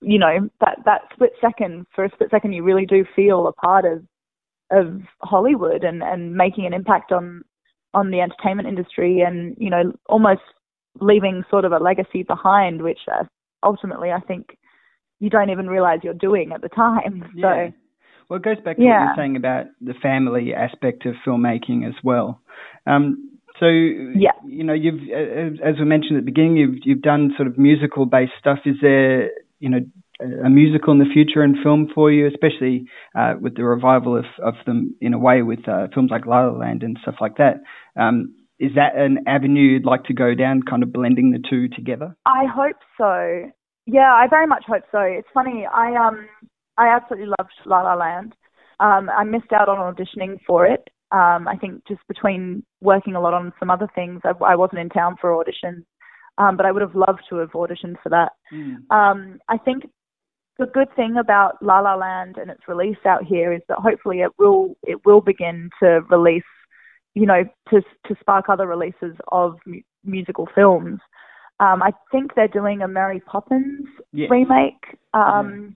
you 0.01 0.19
know 0.19 0.49
that 0.59 0.79
that 0.85 1.01
split 1.13 1.31
second 1.39 1.85
for 1.93 2.03
a 2.03 2.11
split 2.11 2.31
second 2.31 2.53
you 2.53 2.63
really 2.63 2.85
do 2.85 3.05
feel 3.15 3.47
a 3.47 3.53
part 3.53 3.85
of 3.85 4.03
of 4.71 5.01
Hollywood 5.21 5.83
and 5.83 6.03
and 6.03 6.33
making 6.33 6.65
an 6.65 6.73
impact 6.73 7.11
on 7.11 7.43
on 7.93 8.11
the 8.11 8.21
entertainment 8.21 8.67
industry 8.67 9.21
and 9.21 9.55
you 9.57 9.69
know 9.69 9.93
almost 10.07 10.41
leaving 10.99 11.43
sort 11.49 11.65
of 11.65 11.71
a 11.71 11.77
legacy 11.77 12.23
behind 12.23 12.81
which 12.81 12.99
uh, 13.11 13.23
ultimately 13.63 14.11
I 14.11 14.19
think 14.19 14.57
you 15.19 15.29
don't 15.29 15.49
even 15.49 15.67
realize 15.67 15.99
you're 16.03 16.13
doing 16.13 16.51
at 16.53 16.61
the 16.61 16.69
time 16.69 17.31
Yeah. 17.35 17.67
so 17.67 17.73
Well, 18.29 18.37
it 18.37 18.43
goes 18.43 18.63
back 18.63 18.77
to 18.77 18.83
what 18.83 18.89
you're 18.89 19.13
saying 19.15 19.35
about 19.35 19.65
the 19.81 19.93
family 20.01 20.53
aspect 20.53 21.05
of 21.05 21.15
filmmaking 21.25 21.87
as 21.87 21.95
well. 22.03 22.41
Um, 22.87 23.38
so, 23.59 23.67
Yeah. 23.67 24.31
you 24.45 24.63
know, 24.63 24.73
you've, 24.73 25.01
as 25.61 25.75
we 25.79 25.85
mentioned 25.85 26.17
at 26.17 26.25
the 26.25 26.31
beginning, 26.31 26.57
you've 26.57 26.75
you've 26.83 27.01
done 27.01 27.33
sort 27.35 27.47
of 27.47 27.57
musical 27.57 28.05
based 28.05 28.33
stuff. 28.39 28.59
Is 28.65 28.77
there, 28.81 29.31
you 29.59 29.69
know, 29.69 29.79
a 30.21 30.45
a 30.45 30.49
musical 30.49 30.91
in 30.93 30.99
the 30.99 31.11
future 31.13 31.43
in 31.43 31.61
film 31.63 31.87
for 31.93 32.11
you, 32.11 32.27
especially 32.27 32.85
uh, 33.15 33.35
with 33.39 33.55
the 33.55 33.63
revival 33.63 34.17
of, 34.17 34.25
of 34.43 34.55
them 34.65 34.95
in 35.01 35.13
a 35.13 35.19
way 35.19 35.41
with 35.41 35.67
uh, 35.67 35.87
films 35.93 36.11
like 36.11 36.25
La 36.25 36.45
La 36.47 36.57
Land 36.57 36.83
and 36.83 36.97
stuff 37.01 37.15
like 37.21 37.37
that? 37.37 37.61
Um, 37.95 38.35
is 38.59 38.71
that 38.75 38.97
an 38.97 39.19
avenue 39.27 39.61
you'd 39.61 39.85
like 39.85 40.03
to 40.05 40.13
go 40.13 40.35
down, 40.35 40.61
kind 40.69 40.83
of 40.83 40.91
blending 40.91 41.31
the 41.31 41.41
two 41.49 41.69
together? 41.69 42.15
I 42.25 42.43
hope 42.45 42.75
so. 42.97 43.49
Yeah, 43.85 44.13
I 44.13 44.27
very 44.29 44.47
much 44.47 44.65
hope 44.67 44.83
so. 44.91 44.99
It's 44.99 45.27
funny. 45.33 45.65
I 45.65 45.95
um 45.95 46.27
I 46.77 46.87
absolutely 46.87 47.27
loved 47.39 47.51
La 47.65 47.81
La 47.81 47.95
Land. 47.95 48.33
Um, 48.79 49.09
I 49.09 49.23
missed 49.23 49.51
out 49.51 49.67
on 49.67 49.77
auditioning 49.77 50.39
for 50.45 50.65
it. 50.65 50.89
Um, 51.11 51.47
I 51.47 51.55
think 51.59 51.85
just 51.87 52.01
between 52.07 52.63
working 52.81 53.15
a 53.15 53.21
lot 53.21 53.33
on 53.33 53.51
some 53.59 53.69
other 53.71 53.87
things, 53.95 54.21
I, 54.23 54.31
I 54.43 54.55
wasn't 54.55 54.79
in 54.79 54.89
town 54.89 55.15
for 55.19 55.31
auditions. 55.31 55.83
Um, 56.37 56.55
but 56.55 56.65
I 56.65 56.71
would 56.71 56.81
have 56.81 56.95
loved 56.95 57.21
to 57.29 57.35
have 57.37 57.51
auditioned 57.51 58.01
for 58.01 58.09
that. 58.09 58.31
Um, 58.91 59.39
I 59.49 59.57
think 59.57 59.83
the 60.57 60.67
good 60.67 60.87
thing 60.95 61.17
about 61.17 61.61
La 61.61 61.79
La 61.79 61.95
Land 61.95 62.37
and 62.37 62.49
its 62.49 62.67
release 62.67 62.97
out 63.05 63.23
here 63.25 63.51
is 63.51 63.61
that 63.67 63.79
hopefully 63.79 64.21
it 64.21 64.31
will 64.37 64.75
it 64.83 65.05
will 65.05 65.21
begin 65.21 65.69
to 65.81 66.01
release, 66.09 66.43
you 67.13 67.25
know, 67.25 67.43
to 67.69 67.81
to 68.07 68.15
spark 68.21 68.47
other 68.47 68.67
releases 68.67 69.15
of 69.31 69.57
mu- 69.65 69.81
musical 70.05 70.47
films. 70.55 70.99
Um, 71.59 71.83
I 71.83 71.91
think 72.11 72.35
they're 72.35 72.47
doing 72.47 72.81
a 72.83 72.87
Mary 72.87 73.19
Poppins 73.19 73.85
Yes. 74.13 74.29
remake. 74.29 74.97
Um, 75.13 75.75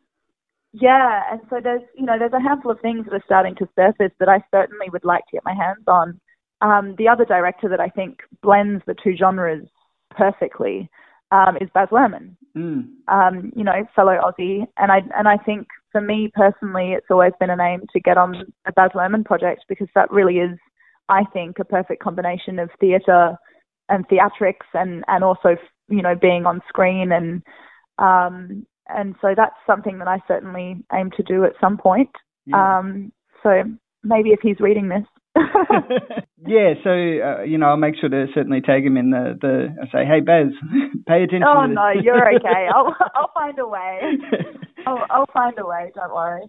yeah, 0.74 1.24
and 1.32 1.42
so 1.50 1.60
there's 1.64 1.84
you 1.96 2.06
know 2.06 2.18
there's 2.20 2.34
a 2.34 2.42
handful 2.42 2.72
of 2.72 2.80
things 2.82 3.06
that 3.06 3.14
are 3.14 3.24
starting 3.26 3.56
to 3.56 3.70
surface 3.76 4.12
that 4.20 4.30
I 4.30 4.44
certainly 4.52 4.90
would 4.92 5.06
like 5.06 5.26
to 5.28 5.38
get 5.38 5.46
my 5.46 5.54
hands 5.54 5.84
on. 5.88 6.20
Um, 6.62 6.96
the 6.98 7.08
other 7.08 7.26
director 7.26 7.70
that 7.70 7.80
I 7.80 7.90
think 7.90 8.20
blends 8.42 8.84
the 8.86 8.96
two 9.04 9.16
genres 9.18 9.68
perfectly 10.12 10.90
um, 11.32 11.58
is 11.60 11.70
Baz 11.74 11.90
Luhrmann 11.92 12.36
Mm. 12.56 12.88
um, 13.08 13.52
you 13.56 13.64
know, 13.64 13.84
fellow 13.96 14.20
Aussie. 14.24 14.68
And 14.78 14.92
I 14.92 15.02
and 15.18 15.28
I 15.28 15.38
think 15.38 15.68
for 15.92 16.02
me 16.02 16.32
personally, 16.34 16.94
it's 16.94 17.08
always 17.10 17.34
been 17.40 17.50
an 17.50 17.60
aim 17.60 17.82
to 17.92 18.00
get 18.00 18.18
on 18.18 18.36
a 18.68 18.72
Baz 18.72 18.92
Luhrmann 18.94 19.26
project 19.26 19.66
because 19.68 19.88
that 19.96 20.12
really 20.12 20.38
is, 20.38 20.58
I 21.10 21.24
think, 21.34 21.58
a 21.58 21.66
perfect 21.66 22.04
combination 22.04 22.60
of 22.60 22.70
theatre 22.80 23.36
and 23.90 24.08
theatrics 24.08 24.68
and 24.74 25.04
and 25.08 25.24
also 25.24 25.56
you 25.90 26.02
know 26.02 26.16
being 26.16 26.46
on 26.46 26.62
screen 26.70 27.12
and 27.12 27.42
um 27.98 28.66
and 28.88 29.16
so 29.22 29.34
that's 29.36 29.56
something 29.66 30.00
that 30.00 30.08
I 30.08 30.20
certainly 30.28 30.78
aim 30.94 31.12
to 31.18 31.24
do 31.24 31.44
at 31.44 31.54
some 31.62 31.78
point. 31.78 32.10
Yeah. 32.46 32.80
Um, 32.80 33.12
so 33.42 33.64
maybe 34.04 34.30
if 34.30 34.40
he's 34.42 34.60
reading 34.60 34.90
this. 34.90 35.06
Yeah, 36.46 36.74
so 36.84 36.90
uh, 36.90 37.44
you 37.44 37.58
know, 37.58 37.68
I'll 37.68 37.78
make 37.78 37.96
sure 38.00 38.10
to 38.10 38.26
certainly 38.36 38.60
tag 38.60 38.86
him 38.86 38.98
in 38.98 39.12
the 39.12 39.38
the. 39.40 39.76
I 39.82 39.86
say, 39.86 40.06
hey 40.06 40.20
Baz, 40.20 40.52
pay 41.08 41.24
attention. 41.24 41.44
Oh 41.48 41.66
no, 41.66 41.92
you're 42.02 42.36
okay. 42.36 42.68
I'll 42.74 42.94
I'll 43.16 43.32
find 43.34 43.58
a 43.60 43.68
way. 43.68 44.00
I'll 44.86 45.06
I'll 45.10 45.30
find 45.34 45.58
a 45.58 45.66
way. 45.66 45.92
Don't 45.96 46.14
worry. 46.14 46.44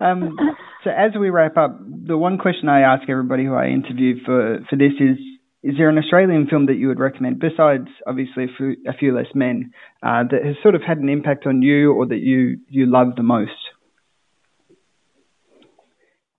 um, 0.00 0.36
so 0.84 0.90
as 0.90 1.10
we 1.18 1.30
wrap 1.30 1.56
up, 1.56 1.76
the 1.80 2.16
one 2.16 2.38
question 2.38 2.68
I 2.68 2.82
ask 2.82 3.08
everybody 3.08 3.44
who 3.44 3.54
I 3.54 3.66
interview 3.66 4.22
for 4.24 4.60
for 4.70 4.76
this 4.76 4.92
is: 5.00 5.18
Is 5.64 5.76
there 5.78 5.88
an 5.88 5.96
Australian 5.96 6.46
film 6.46 6.66
that 6.66 6.74
you 6.74 6.88
would 6.88 6.98
recommend, 6.98 7.40
besides 7.40 7.88
obviously 8.06 8.44
a 8.44 8.48
few, 8.54 8.76
a 8.86 8.92
few 8.92 9.16
less 9.16 9.34
men, 9.34 9.72
uh, 10.02 10.22
that 10.30 10.44
has 10.44 10.56
sort 10.62 10.74
of 10.74 10.82
had 10.86 10.98
an 10.98 11.08
impact 11.08 11.46
on 11.46 11.62
you, 11.62 11.90
or 11.90 12.06
that 12.06 12.18
you 12.18 12.58
you 12.68 12.84
love 12.84 13.16
the 13.16 13.22
most? 13.22 13.52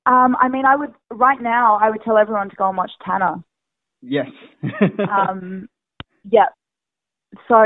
Um, 0.06 0.38
I 0.40 0.48
mean, 0.48 0.66
I 0.66 0.76
would 0.76 0.94
right 1.10 1.42
now. 1.42 1.80
I 1.82 1.90
would 1.90 2.04
tell 2.04 2.20
everyone 2.20 2.52
to 2.52 2.56
go 2.56 2.68
and 2.68 2.78
watch 2.78 2.92
Tanna. 3.04 3.44
Yes. 4.02 4.28
Um, 5.10 5.70
yeah. 6.30 6.50
So 7.48 7.64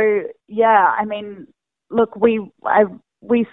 yeah, 0.47 0.93
I 0.97 1.03
mean, 1.03 1.47
look, 1.89 2.15
we 2.15 2.49
I 2.63 2.83
we 3.19 3.45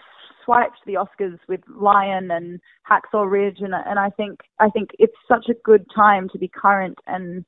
swiped 0.45 0.79
the 0.87 0.95
Oscars 0.95 1.41
with 1.49 1.61
Lion 1.69 2.31
and 2.31 2.61
Hacksaw 2.89 3.29
Ridge, 3.29 3.59
and 3.61 3.75
and 3.75 3.99
I 3.99 4.11
think 4.11 4.43
I 4.61 4.71
think 4.71 4.91
it's 5.01 5.17
such 5.27 5.47
a 5.51 5.55
good 5.65 5.87
time 5.93 6.29
to 6.33 6.39
be 6.39 6.49
current 6.49 6.99
and 7.09 7.45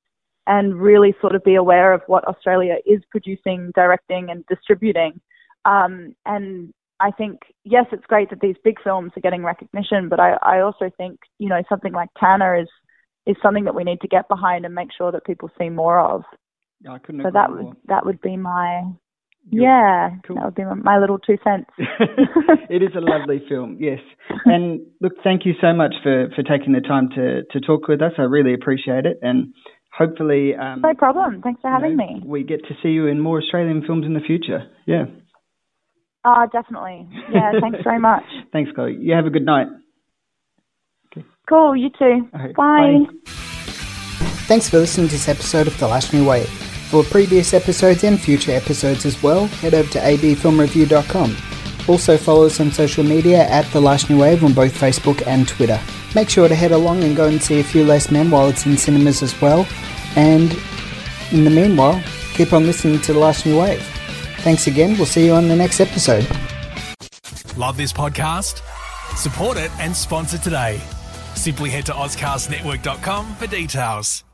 and 0.49 0.81
really 0.81 1.15
sort 1.21 1.35
of 1.35 1.45
be 1.45 1.55
aware 1.55 1.93
of 1.93 2.01
what 2.07 2.27
Australia 2.27 2.77
is 2.87 3.03
producing, 3.11 3.71
directing, 3.77 4.31
and 4.31 4.45
distributing. 4.47 5.21
Um, 5.67 6.17
and 6.25 6.73
I 7.01 7.11
think 7.13 7.41
yes, 7.65 7.85
it's 7.93 8.07
great 8.07 8.31
that 8.31 8.41
these 8.41 8.57
big 8.65 8.79
films 8.83 9.13
are 9.17 9.21
getting 9.21 9.45
recognition, 9.45 10.09
but 10.09 10.19
I, 10.19 10.37
I 10.43 10.61
also 10.61 10.91
think 10.97 11.21
you 11.39 11.49
know 11.49 11.63
something 11.69 11.93
like 11.93 12.09
Tanna 12.19 12.61
is 12.63 12.69
is 13.27 13.37
something 13.43 13.65
that 13.65 13.75
we 13.75 13.85
need 13.85 14.01
to 14.01 14.09
get 14.09 14.27
behind 14.29 14.65
and 14.65 14.75
make 14.75 14.89
sure 14.97 15.13
that 15.13 15.25
people 15.25 15.51
see 15.59 15.69
more 15.69 16.01
of. 16.01 16.23
Yeah, 16.81 16.93
I 16.93 16.99
couldn't 16.99 17.23
So 17.23 17.31
that 17.33 17.51
more. 17.51 17.65
would 17.65 17.77
that 17.87 18.07
would 18.07 18.21
be 18.23 18.37
my 18.37 18.83
yeah 19.51 20.11
that 20.29 20.45
would 20.45 20.55
be 20.55 20.65
my, 20.65 20.75
my 20.75 20.99
little 20.99 21.19
two 21.19 21.37
cents. 21.45 21.71
it 22.71 22.83
is 22.83 22.91
a 22.97 23.01
lovely 23.01 23.43
film, 23.49 23.77
yes. 23.79 24.01
And 24.47 24.81
look, 25.01 25.13
thank 25.23 25.45
you 25.45 25.53
so 25.61 25.73
much 25.75 25.95
for, 26.03 26.29
for 26.35 26.43
taking 26.43 26.73
the 26.73 26.81
time 26.81 27.11
to, 27.17 27.45
to 27.53 27.61
talk 27.61 27.89
with 27.89 28.01
us. 28.03 28.13
I 28.19 28.23
really 28.23 28.55
appreciate 28.55 29.05
it. 29.07 29.19
And 29.23 29.53
hopefully, 29.99 30.55
um, 30.55 30.81
no 30.81 30.95
problem. 30.95 31.43
Thanks 31.43 31.61
for 31.61 31.69
having 31.69 31.93
you 31.93 31.97
know, 31.97 32.07
me. 32.07 32.23
we 32.25 32.45
get 32.45 32.63
to 32.69 32.75
see 32.83 32.91
you 32.91 33.07
in 33.07 33.21
more 33.21 33.43
Australian 33.43 33.83
films 33.85 34.07
in 34.07 34.15
the 34.15 34.21
future. 34.21 34.71
Yeah. 34.87 35.05
Ah, 36.25 36.47
definitely. 36.47 37.09
Yeah, 37.33 37.53
thanks 37.61 37.79
very 37.83 37.99
much. 37.99 38.25
Thanks, 38.53 38.71
Chloe. 38.75 38.97
You 39.01 39.15
have 39.15 39.27
a 39.27 39.31
good 39.31 39.45
night. 39.47 39.69
Cool. 41.49 41.77
You 41.77 41.89
too. 41.99 42.29
Okay, 42.35 42.53
Bye. 42.53 43.05
Thanks 44.47 44.69
for 44.69 44.79
listening 44.79 45.09
to 45.09 45.13
this 45.13 45.29
episode 45.29 45.67
of 45.67 45.79
The 45.79 45.89
Last 45.89 46.13
New 46.13 46.29
Wave. 46.29 46.49
For 46.91 47.03
previous 47.05 47.55
episodes 47.55 48.05
and 48.05 48.21
future 48.21 48.53
episodes 48.53 49.07
as 49.07 49.23
well, 49.23 49.47
head 49.47 49.75
over 49.75 49.89
to 49.91 49.99
abfilmreview.com. 49.99 51.37
Also 51.89 52.19
follow 52.19 52.47
us 52.47 52.61
on 52.61 52.71
social 52.71 53.05
media 53.05 53.49
at 53.49 53.65
The 53.73 53.81
Last 53.81 54.11
New 54.11 54.19
Wave 54.21 54.45
on 54.45 54.53
both 54.53 54.79
Facebook 54.79 55.27
and 55.27 55.49
Twitter. 55.49 55.81
Make 56.15 56.29
sure 56.31 56.49
to 56.49 56.55
head 56.55 56.73
along 56.73 57.05
and 57.05 57.17
go 57.17 57.27
and 57.27 57.43
see 57.43 57.61
A 57.61 57.65
Few 57.65 57.85
Less 57.85 58.11
Men 58.11 58.31
while 58.31 58.49
it's 58.49 58.67
in 58.67 58.77
cinemas 58.77 59.23
as 59.23 59.39
well. 59.41 59.67
And 60.17 60.53
in 61.33 61.45
the 61.45 61.51
meanwhile, 61.51 62.03
keep 62.35 62.53
on 62.53 62.65
listening 62.67 63.01
to 63.03 63.13
The 63.13 63.19
Last 63.19 63.45
New 63.45 63.59
Wave. 63.59 63.83
Thanks 64.39 64.67
again. 64.67 64.97
We'll 64.97 65.07
see 65.07 65.27
you 65.27 65.35
on 65.35 65.49
the 65.49 65.57
next 65.57 65.81
episode. 65.81 66.27
Love 67.57 67.77
this 67.77 67.93
podcast? 67.93 68.63
Support 69.17 69.59
it 69.59 69.71
and 69.81 69.95
sponsor 69.95 70.39
today. 70.39 70.81
Simply 71.35 71.71
head 71.71 71.87
to 71.87 71.93
OzcastNetwork.com 71.93 73.35
for 73.35 73.47
details. 73.47 74.25